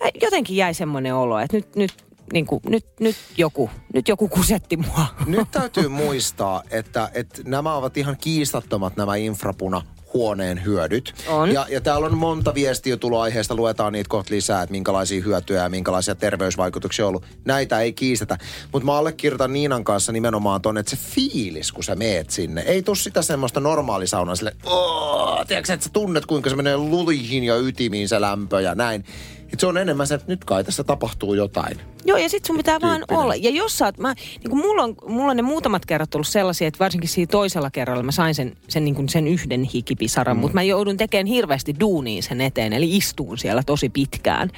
mä 0.00 0.10
jotenkin 0.22 0.56
jäi 0.56 0.74
semmoinen 0.74 1.14
olo, 1.14 1.38
että 1.38 1.56
nyt, 1.56 1.76
nyt, 1.76 2.04
niin 2.32 2.46
kuin, 2.46 2.60
nyt, 2.68 2.86
nyt, 3.00 3.16
joku, 3.36 3.70
nyt 3.94 4.08
joku 4.08 4.28
kusetti 4.28 4.76
mua. 4.76 5.06
Nyt 5.26 5.50
täytyy 5.50 5.88
muistaa, 5.88 6.62
että, 6.70 7.10
että 7.14 7.42
nämä 7.44 7.74
ovat 7.74 7.96
ihan 7.96 8.16
kiistattomat 8.20 8.96
nämä 8.96 9.16
infrapuna 9.16 9.82
huoneen 10.14 10.64
hyödyt. 10.64 11.14
On. 11.28 11.52
Ja, 11.52 11.66
ja 11.70 11.80
täällä 11.80 12.06
on 12.06 12.18
monta 12.18 12.54
viestiä 12.54 12.96
tullut 12.96 13.18
aiheesta, 13.18 13.54
luetaan 13.54 13.92
niitä 13.92 14.08
kohta 14.08 14.34
lisää, 14.34 14.62
että 14.62 14.70
minkälaisia 14.70 15.22
hyötyjä 15.22 15.62
ja 15.62 15.68
minkälaisia 15.68 16.14
terveysvaikutuksia 16.14 17.04
on 17.04 17.08
ollut. 17.08 17.24
Näitä 17.44 17.80
ei 17.80 17.92
kiistetä. 17.92 18.38
Mutta 18.72 18.86
mä 18.86 18.98
allekirjoitan 18.98 19.52
Niinan 19.52 19.84
kanssa 19.84 20.12
nimenomaan 20.12 20.62
ton, 20.62 20.78
että 20.78 20.90
se 20.90 20.96
fiilis, 20.96 21.72
kun 21.72 21.84
sä 21.84 21.94
meet 21.94 22.30
sinne, 22.30 22.60
ei 22.60 22.82
tuu 22.82 22.94
sitä 22.94 23.22
semmoista 23.22 23.60
normaalisaunaa 23.60 24.36
sille, 24.36 24.56
tiedätkö, 25.46 25.72
että 25.72 25.84
sä 25.84 25.90
tunnet, 25.92 26.26
kuinka 26.26 26.50
se 26.50 26.56
menee 26.56 26.76
luihin 26.76 27.44
ja 27.44 27.56
ytimiin 27.56 28.08
se 28.08 28.20
lämpö 28.20 28.60
ja 28.60 28.74
näin. 28.74 29.04
Et 29.54 29.60
se 29.60 29.66
on 29.66 29.76
enemmän 29.78 30.06
se, 30.06 30.14
että 30.14 30.32
nyt 30.32 30.44
kai 30.44 30.64
tässä 30.64 30.84
tapahtuu 30.84 31.34
jotain. 31.34 31.80
Joo, 32.04 32.18
ja 32.18 32.28
sit 32.28 32.44
sun 32.44 32.56
pitää 32.56 32.80
vaan 32.80 33.04
olla. 33.10 33.34
Ja 33.34 33.50
jos 33.50 33.78
sä 33.78 33.84
oot, 33.84 33.98
mä, 33.98 34.14
niin 34.40 34.50
kuin 34.50 34.60
mulla, 34.60 34.82
on, 34.82 34.94
mulla 35.08 35.30
on 35.30 35.36
ne 35.36 35.42
muutamat 35.42 35.86
kerrat 35.86 36.14
ollut 36.14 36.26
sellaisia, 36.28 36.68
että 36.68 36.78
varsinkin 36.78 37.08
siinä 37.08 37.30
toisella 37.30 37.70
kerralla 37.70 38.02
mä 38.02 38.12
sain 38.12 38.34
sen, 38.34 38.56
sen, 38.68 38.84
niin 38.84 39.08
sen 39.08 39.26
yhden 39.26 39.62
hikipisaran, 39.62 40.36
mm. 40.36 40.40
mutta 40.40 40.54
mä 40.54 40.62
joudun 40.62 40.96
tekemään 40.96 41.26
hirveästi 41.26 41.74
duunia 41.80 42.22
sen 42.22 42.40
eteen, 42.40 42.72
eli 42.72 42.96
istuun 42.96 43.38
siellä 43.38 43.62
tosi 43.66 43.88
pitkään. 43.88 44.50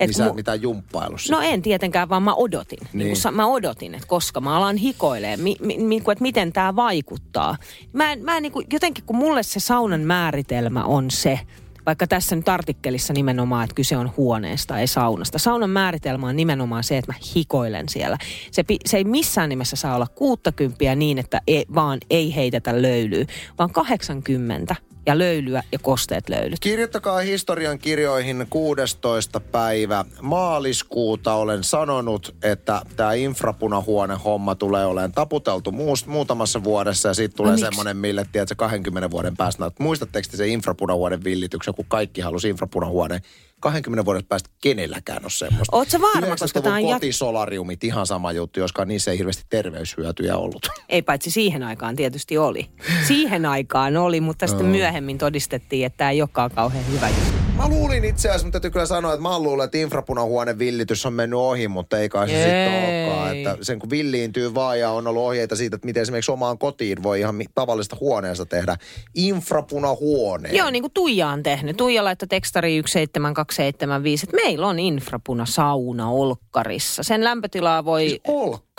Et 0.00 0.08
Niin 0.08 0.14
sä 0.14 0.28
mu- 0.28 0.34
mitään 0.34 0.62
jumppailussa. 0.62 1.34
No 1.34 1.40
en 1.40 1.62
tietenkään, 1.62 2.08
vaan 2.08 2.22
mä 2.22 2.34
odotin. 2.34 2.78
Niin. 2.80 2.88
Niin 2.92 2.98
Niin. 2.98 3.08
kun 3.08 3.16
sa- 3.22 3.30
mä 3.30 3.46
odotin, 3.46 3.94
että 3.94 4.06
koska 4.08 4.40
mä 4.40 4.56
alan 4.56 4.76
hikoilee, 4.76 5.36
mi, 5.36 5.56
mi, 5.60 5.78
mi, 5.78 5.96
että 5.96 6.22
miten 6.22 6.52
tämä 6.52 6.76
vaikuttaa. 6.76 7.56
Mä, 7.92 8.12
en- 8.12 8.24
mä 8.24 8.36
en 8.36 8.42
niin 8.42 8.52
kuin, 8.52 8.66
jotenkin 8.72 9.04
kun 9.04 9.16
mulle 9.16 9.42
se 9.42 9.60
saunan 9.60 10.00
määritelmä 10.00 10.84
on 10.84 11.10
se, 11.10 11.40
Vaikka 11.88 12.06
tässä 12.06 12.36
nyt 12.36 12.48
artikkelissa 12.48 13.12
nimenomaan, 13.12 13.64
että 13.64 13.74
kyse 13.74 13.96
on 13.96 14.12
huoneesta, 14.16 14.78
ei 14.78 14.86
saunasta. 14.86 15.38
Saunan 15.38 15.70
määritelmä 15.70 16.28
on 16.28 16.36
nimenomaan 16.36 16.84
se, 16.84 16.98
että 16.98 17.12
mä 17.12 17.18
hikoilen 17.36 17.88
siellä. 17.88 18.18
Se, 18.50 18.64
se 18.86 18.96
ei 18.96 19.04
missään 19.04 19.48
nimessä 19.48 19.76
saa 19.76 19.94
olla 19.94 20.06
60 20.14 20.94
niin, 20.94 21.18
että 21.18 21.40
ei, 21.46 21.64
vaan 21.74 21.98
ei 22.10 22.34
heitetä 22.34 22.82
löylyä, 22.82 23.24
vaan 23.58 23.70
80 23.70 24.76
ja 25.08 25.18
löylyä 25.18 25.62
ja 25.72 25.78
kosteet 25.78 26.28
löylyt. 26.28 26.60
Kirjoittakaa 26.60 27.18
historian 27.18 27.78
kirjoihin 27.78 28.46
16. 28.50 29.40
päivä 29.40 30.04
maaliskuuta. 30.22 31.34
Olen 31.34 31.64
sanonut, 31.64 32.34
että 32.42 32.82
tämä 32.96 33.12
infrapunahuone 33.12 34.14
homma 34.24 34.54
tulee 34.54 34.86
olemaan 34.86 35.12
taputeltu 35.12 35.72
muust, 35.72 36.06
muutamassa 36.06 36.64
vuodessa 36.64 37.08
ja 37.08 37.14
sitten 37.14 37.36
tulee 37.36 37.52
no, 37.52 37.58
semmoinen, 37.58 37.96
mille 37.96 38.26
tiedätkö, 38.32 38.54
20 38.54 39.10
vuoden 39.10 39.36
päästä. 39.36 39.70
Muistatteko 39.78 40.28
se 40.30 40.48
infrapunahuoneen 40.48 41.24
villityksen, 41.24 41.74
kun 41.74 41.84
kaikki 41.88 42.20
halusi 42.20 42.48
infrapunahuoneen 42.48 43.20
20 43.60 44.04
vuoden 44.04 44.24
päästä 44.24 44.50
kenelläkään 44.60 45.22
ole 45.22 45.30
semmoista. 45.30 45.76
Oletko 45.76 46.00
varma, 46.00 46.36
koska 46.36 46.60
tämä 46.60 46.76
on... 46.76 46.82
kotisolariumit, 46.82 47.84
ihan 47.84 48.06
sama 48.06 48.32
juttu, 48.32 48.60
joskaan 48.60 48.88
niissä 48.88 49.10
ei 49.10 49.18
hirveästi 49.18 49.44
terveyshyötyjä 49.50 50.36
ollut. 50.36 50.66
Ei 50.88 51.02
paitsi 51.02 51.30
siihen 51.30 51.62
aikaan 51.62 51.96
tietysti 51.96 52.38
oli. 52.38 52.70
Siihen 53.08 53.46
aikaan 53.46 53.96
oli, 53.96 54.20
mutta 54.20 54.46
sitten 54.46 54.66
myöhemmin 54.66 55.18
todistettiin, 55.18 55.86
että 55.86 55.96
tämä 55.96 56.10
ei 56.10 56.22
olekaan 56.22 56.50
kauhean 56.50 56.84
hyvä 56.92 57.08
juttu. 57.08 57.47
Mä 57.58 57.68
luulin 57.68 58.04
itse 58.04 58.28
asiassa, 58.28 58.46
mutta 58.46 58.60
täytyy 58.60 58.70
kyllä 58.70 58.86
sanoa, 58.86 59.12
että 59.12 59.22
mä 59.22 59.38
luulen, 59.38 59.64
että 59.64 59.78
infrapunahuone 59.78 60.58
villitys 60.58 61.06
on 61.06 61.12
mennyt 61.12 61.38
ohi, 61.38 61.68
mutta 61.68 61.98
ei 61.98 62.08
kai 62.08 62.28
se 62.28 62.34
sitten 62.34 62.68
olekaan. 62.68 63.36
Että 63.36 63.56
sen 63.62 63.78
kun 63.78 63.90
villiintyy 63.90 64.54
vaan 64.54 64.80
ja 64.80 64.90
on 64.90 65.06
ollut 65.06 65.22
ohjeita 65.22 65.56
siitä, 65.56 65.76
että 65.76 65.86
miten 65.86 66.02
esimerkiksi 66.02 66.32
omaan 66.32 66.58
kotiin 66.58 67.02
voi 67.02 67.20
ihan 67.20 67.36
tavallista 67.54 67.96
huoneesta 68.00 68.46
tehdä 68.46 68.76
infrapunahuone. 69.14 70.48
Joo, 70.52 70.70
niin 70.70 70.82
kuin 70.82 70.92
Tuija 70.92 71.28
on 71.28 71.42
tehnyt. 71.42 71.76
Tuija 71.76 72.04
laittoi 72.04 72.28
tekstari 72.28 72.82
17275, 72.86 74.26
että 74.26 74.36
meillä 74.36 74.66
on 74.66 74.78
infrapuna 74.78 75.46
sauna 75.46 76.10
Olkkarissa. 76.10 77.02
Sen 77.02 77.24
lämpötilaa 77.24 77.84
voi... 77.84 78.08
Siis 78.08 78.22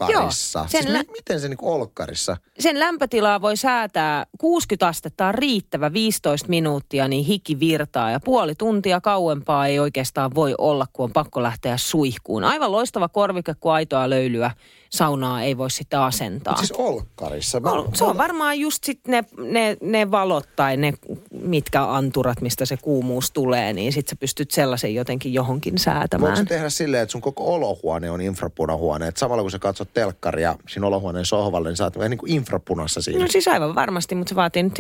olkkarissa? 0.06 0.60
Joo, 0.60 0.68
sen 0.68 0.84
siis 0.84 0.94
lä- 0.94 1.04
miten 1.12 1.40
se 1.40 1.48
niin 1.50 1.58
olkkarissa? 1.62 2.38
Sen 2.60 2.80
lämpötilaa 2.80 3.42
voi 3.42 3.58
säätää 3.58 4.26
60 4.38 4.88
astetta 4.88 5.28
on 5.28 5.34
riittävä 5.36 5.94
15 5.94 6.50
minuuttia, 6.50 7.08
niin 7.08 7.26
hiki 7.26 7.60
virtaa 7.60 8.12
ja 8.12 8.20
puoli 8.20 8.56
tuntia 8.56 9.02
kauempaa 9.02 9.68
ei 9.68 9.80
oikeastaan 9.80 10.36
voi 10.36 10.56
olla, 10.58 10.86
kun 10.94 11.04
on 11.04 11.14
pakko 11.14 11.44
lähteä 11.44 11.78
suihkuun. 11.78 12.44
Aivan 12.44 12.72
loistava 12.72 13.10
korvike, 13.10 13.54
kun 13.60 13.74
aitoa 13.74 14.10
löylyä 14.10 14.52
saunaa 14.90 15.42
ei 15.42 15.58
voi 15.58 15.72
sitten 15.72 16.00
asentaa. 16.00 16.54
Mut 16.54 16.66
siis 16.66 16.72
olkkarissa? 16.72 17.60
Mä, 17.60 17.70
se 17.94 18.04
on 18.04 18.18
varmaan 18.18 18.60
just 18.60 18.84
sitten 18.84 19.12
ne, 19.12 19.24
ne, 19.52 19.78
ne 19.82 20.12
valot 20.12 20.50
tai 20.56 20.78
ne 20.78 20.94
mitkä 21.42 21.94
anturat, 21.94 22.42
mistä 22.42 22.66
se 22.66 22.78
kuumuus 22.78 23.32
tulee, 23.32 23.74
niin 23.74 23.94
sitten 23.94 24.10
sä 24.10 24.16
pystyt 24.20 24.52
sellaisen 24.52 24.96
jotenkin 24.96 25.34
johonkin 25.34 25.78
säätämään. 25.78 26.34
Voiko 26.34 26.50
tehdä 26.50 26.70
silleen, 26.70 27.04
että 27.04 27.12
sun 27.12 27.22
koko 27.22 27.54
olohuone 27.54 28.12
on 28.12 28.22
infrapunahuone? 28.22 29.08
Että 29.08 29.20
samalla 29.20 29.42
kun 29.42 29.52
sä 29.52 29.60
katsot 29.60 29.94
telkkaria 29.94 30.56
siinä 30.68 30.88
olohuoneen 30.88 31.26
sohvalle, 31.26 31.70
niin 31.70 31.78
sä 31.78 31.84
oot 31.84 31.98
vähän 31.98 32.10
niin 32.10 32.18
kuin 32.18 32.32
infrapunassa 32.32 33.02
siinä. 33.02 33.20
No 33.22 33.28
siis 33.28 33.48
aivan 33.48 33.76
varmasti, 33.76 34.16
mutta 34.16 34.30
se 34.30 34.36
vaatii 34.36 34.64
nyt 34.64 34.78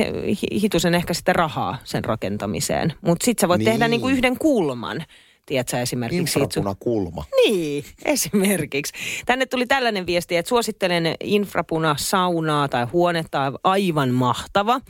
hitusen 0.61 0.95
ehkä 0.95 1.13
sitten 1.13 1.35
rahaa 1.35 1.77
sen 1.83 2.05
rakentamiseen. 2.05 2.93
Mutta 3.01 3.25
sitten 3.25 3.41
sä 3.41 3.47
voit 3.47 3.59
niin. 3.59 3.71
tehdä 3.71 3.87
niin 3.87 4.01
kuin 4.01 4.15
yhden 4.15 4.39
kulman 4.39 5.05
tiedätkö, 5.49 5.79
esimerkiksi... 5.81 6.39
Infrapuna-kulma. 6.39 7.25
Niin, 7.45 7.83
esimerkiksi. 8.05 8.93
Tänne 9.25 9.45
tuli 9.45 9.65
tällainen 9.65 10.05
viesti, 10.05 10.37
että 10.37 10.49
suosittelen 10.49 11.15
infrapuna-saunaa 11.23 12.67
tai 12.67 12.85
huonetta, 12.85 13.53
aivan 13.63 14.09
mahtava. 14.09 14.81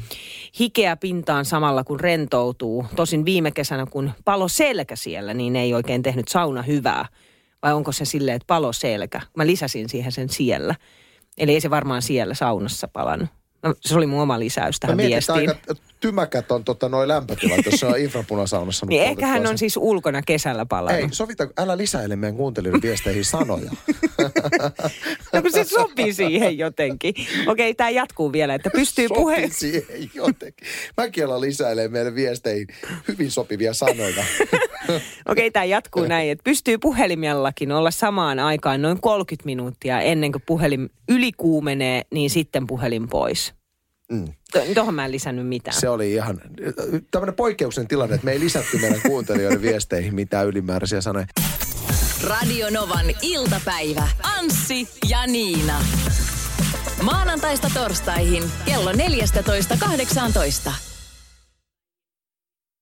Hikeä 0.59 0.95
pintaan 0.95 1.45
samalla 1.45 1.83
kun 1.83 1.99
rentoutuu. 1.99 2.85
Tosin 2.95 3.25
viime 3.25 3.51
kesänä, 3.51 3.85
kun 3.85 4.11
palo 4.25 4.47
selkä 4.47 4.95
siellä, 4.95 5.33
niin 5.33 5.55
ei 5.55 5.73
oikein 5.73 6.03
tehnyt 6.03 6.27
sauna 6.27 6.61
hyvää. 6.61 7.05
Vai 7.63 7.73
onko 7.73 7.91
se 7.91 8.05
silleen, 8.05 8.35
että 8.35 8.47
palo 8.47 8.73
selkä? 8.73 9.21
Mä 9.35 9.47
lisäsin 9.47 9.89
siihen 9.89 10.11
sen 10.11 10.29
siellä. 10.29 10.75
Eli 11.37 11.53
ei 11.53 11.61
se 11.61 11.69
varmaan 11.69 12.01
siellä 12.01 12.33
saunassa 12.33 12.87
palannut. 12.87 13.29
No, 13.63 13.73
se 13.81 13.95
oli 13.95 14.05
mun 14.05 14.21
oma 14.21 14.39
lisäys 14.39 14.79
tähän 14.79 14.97
viestiin. 14.97 15.49
Aika 15.49 15.75
tymäkät 15.99 16.51
on 16.51 16.63
tota, 16.63 16.89
noin 16.89 17.07
lämpötilat, 17.07 17.65
jos 17.65 17.79
se 17.79 17.85
on 17.85 17.99
infrapunasaunassa. 17.99 18.85
niin 18.85 19.01
ehkä 19.01 19.27
hän 19.27 19.47
on 19.47 19.57
siis 19.57 19.77
ulkona 19.77 20.21
kesällä 20.21 20.65
palannut. 20.65 21.03
Ei, 21.03 21.09
sovita, 21.11 21.47
älä 21.57 21.77
lisäile 21.77 22.15
meidän 22.15 22.37
kuuntelijoiden 22.37 22.81
viesteihin 22.81 23.25
sanoja. 23.25 23.71
no 25.33 25.41
kun 25.41 25.51
se 25.51 25.63
sopii 25.63 26.13
siihen 26.13 26.57
jotenkin. 26.57 27.13
Okei, 27.47 27.73
tämä 27.73 27.89
jatkuu 27.89 28.31
vielä, 28.31 28.53
että 28.53 28.69
pystyy 28.69 29.07
puhe... 29.07 29.35
Sopii 29.35 29.51
siihen 29.51 30.09
jotenkin. 30.13 30.67
Mäkin 30.97 31.25
alan 31.25 31.41
lisäilee 31.41 31.87
meidän 31.87 32.15
viesteihin 32.15 32.67
hyvin 33.07 33.31
sopivia 33.31 33.73
sanoja. 33.73 34.23
Okei, 35.31 35.51
tämä 35.51 35.65
jatkuu 35.65 36.05
näin, 36.05 36.31
että 36.31 36.43
pystyy 36.43 36.77
puhelimellakin 36.77 37.71
olla 37.71 37.91
samaan 37.91 38.39
aikaan 38.39 38.81
noin 38.81 39.01
30 39.01 39.45
minuuttia 39.45 40.01
ennen 40.01 40.31
kuin 40.31 40.43
puhelin 40.45 40.89
ylikuumenee, 41.09 42.01
niin 42.11 42.29
sitten 42.29 42.67
puhelin 42.67 43.09
pois. 43.09 43.58
Mm. 44.09 44.25
Tuohon 44.73 44.93
mä 44.93 45.05
en 45.05 45.11
lisännyt 45.11 45.47
mitään. 45.47 45.77
Se 45.79 45.89
oli 45.89 46.13
ihan 46.13 46.41
tämmöinen 47.11 47.35
poikkeuksen 47.35 47.87
tilanne, 47.87 48.15
että 48.15 48.25
me 48.25 48.31
ei 48.31 48.39
lisätty 48.39 48.77
meidän 48.77 49.01
kuuntelijoiden 49.01 49.61
viesteihin 49.61 50.15
mitään 50.15 50.47
ylimääräisiä 50.47 51.01
sanoja. 51.01 51.25
Radio 52.23 52.69
Novan 52.69 53.05
iltapäivä. 53.21 54.07
Anssi 54.37 54.87
ja 55.09 55.27
Niina. 55.27 55.81
Maanantaista 57.01 57.71
torstaihin 57.73 58.43
kello 58.65 58.91
14.18. 58.91 60.71